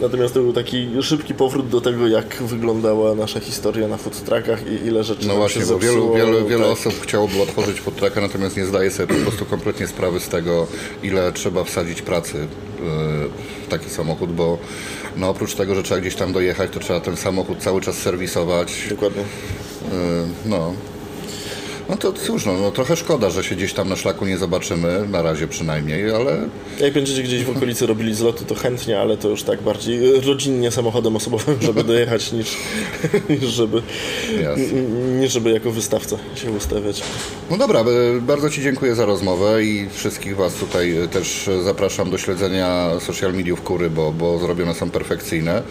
Natomiast 0.00 0.34
to 0.34 0.40
był 0.40 0.52
taki 0.52 0.88
szybki 1.02 1.34
powrót 1.34 1.68
do 1.68 1.80
tego, 1.80 2.08
jak 2.08 2.42
wyglądała 2.42 3.14
nasza 3.14 3.40
historia 3.40 3.88
na 3.88 3.96
food 3.96 4.24
truckach 4.24 4.66
i 4.66 4.86
ile 4.86 5.04
rzeczy 5.04 5.28
no 5.28 5.36
właśnie, 5.36 5.62
się 5.62 5.68
bo 5.68 5.78
wielu, 5.78 6.14
wielu, 6.14 6.46
wiele 6.48 6.64
Tak. 6.64 6.72
osób 6.72 6.94
chciałoby 7.02 7.42
otworzyć 7.42 7.80
food 7.80 7.96
trucka, 7.96 8.20
natomiast 8.20 8.56
nie 8.56 8.64
zdaje 8.66 8.90
sobie 8.90 9.14
po 9.14 9.20
prostu 9.20 9.44
kompletnie 9.44 9.86
sprawy 9.86 10.20
z 10.20 10.28
tego, 10.28 10.66
ile 11.02 11.32
trzeba 11.32 11.64
wsadzić 11.64 12.02
pracy 12.02 12.36
yy, 12.38 12.46
w 13.66 13.68
taki 13.68 13.90
samochód, 13.90 14.32
bo 14.32 14.58
no 15.18 15.28
oprócz 15.28 15.54
tego, 15.54 15.74
że 15.74 15.82
trzeba 15.82 16.00
gdzieś 16.00 16.14
tam 16.14 16.32
dojechać, 16.32 16.70
to 16.70 16.80
trzeba 16.80 17.00
ten 17.00 17.16
samochód 17.16 17.58
cały 17.58 17.80
czas 17.80 17.96
serwisować. 17.96 18.86
Dokładnie. 18.90 19.22
Yy, 19.22 19.88
No. 20.46 20.72
No 21.88 21.96
to 21.96 22.12
cóż, 22.12 22.46
no, 22.46 22.52
no 22.52 22.70
trochę 22.70 22.96
szkoda, 22.96 23.30
że 23.30 23.44
się 23.44 23.54
gdzieś 23.54 23.72
tam 23.72 23.88
na 23.88 23.96
szlaku 23.96 24.26
nie 24.26 24.38
zobaczymy, 24.38 25.08
na 25.08 25.22
razie 25.22 25.48
przynajmniej, 25.48 26.10
ale 26.14 26.48
Jak 26.80 26.92
będziecie 26.92 27.22
gdzieś 27.22 27.44
w 27.44 27.56
okolicy 27.56 27.86
robili 27.86 28.14
zloty, 28.14 28.44
to 28.44 28.54
chętnie, 28.54 29.00
ale 29.00 29.16
to 29.16 29.28
już 29.28 29.42
tak 29.42 29.62
bardziej 29.62 30.20
rodzinnie 30.20 30.70
samochodem 30.70 31.16
osobowym, 31.16 31.56
żeby 31.60 31.84
dojechać, 31.84 32.32
niż, 32.32 32.56
niż, 33.30 33.44
żeby, 33.44 33.82
niż 35.20 35.32
żeby 35.32 35.50
jako 35.50 35.70
wystawca 35.70 36.16
się 36.34 36.50
ustawiać. 36.50 37.02
No 37.50 37.56
dobra, 37.56 37.80
e, 37.80 37.84
bardzo 38.20 38.50
Ci 38.50 38.62
dziękuję 38.62 38.94
za 38.94 39.04
rozmowę 39.04 39.64
i 39.64 39.88
wszystkich 39.92 40.36
Was 40.36 40.54
tutaj 40.54 40.96
e, 40.96 41.08
też 41.08 41.50
zapraszam 41.64 42.10
do 42.10 42.18
śledzenia 42.18 42.90
social 43.00 43.34
mediów 43.34 43.62
Kury, 43.62 43.90
bo, 43.90 44.12
bo 44.12 44.38
zrobione 44.38 44.74
są 44.74 44.90
perfekcyjne. 44.90 45.62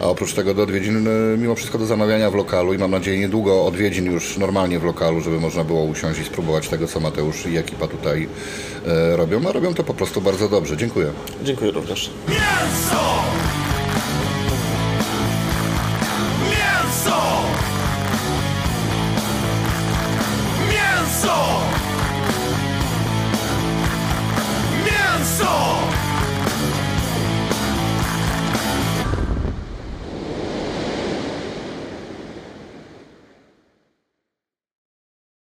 A 0.00 0.04
oprócz 0.04 0.34
tego 0.34 0.54
do 0.54 0.62
odwiedzin, 0.62 1.08
e, 1.08 1.36
mimo 1.38 1.54
wszystko 1.54 1.78
do 1.78 1.86
zamawiania 1.86 2.30
w 2.30 2.34
lokalu 2.34 2.74
i 2.74 2.78
mam 2.78 2.90
nadzieję 2.90 3.18
niedługo 3.18 3.64
odwiedzin 3.64 4.12
już 4.12 4.38
normalnie 4.38 4.78
w 4.78 4.84
lokalu, 4.84 5.20
żeby 5.20 5.40
można 5.40 5.61
było 5.64 5.84
usiąść 5.84 6.20
i 6.20 6.24
spróbować 6.24 6.68
tego, 6.68 6.86
co 6.86 7.00
Mateusz 7.00 7.46
i 7.46 7.56
ekipa 7.56 7.88
tutaj 7.88 8.28
e, 8.86 9.16
robią. 9.16 9.48
A 9.48 9.52
robią 9.52 9.74
to 9.74 9.84
po 9.84 9.94
prostu 9.94 10.20
bardzo 10.20 10.48
dobrze. 10.48 10.76
Dziękuję. 10.76 11.12
Dziękuję 11.44 11.70
również. 11.70 12.10
Mięso! 12.28 13.61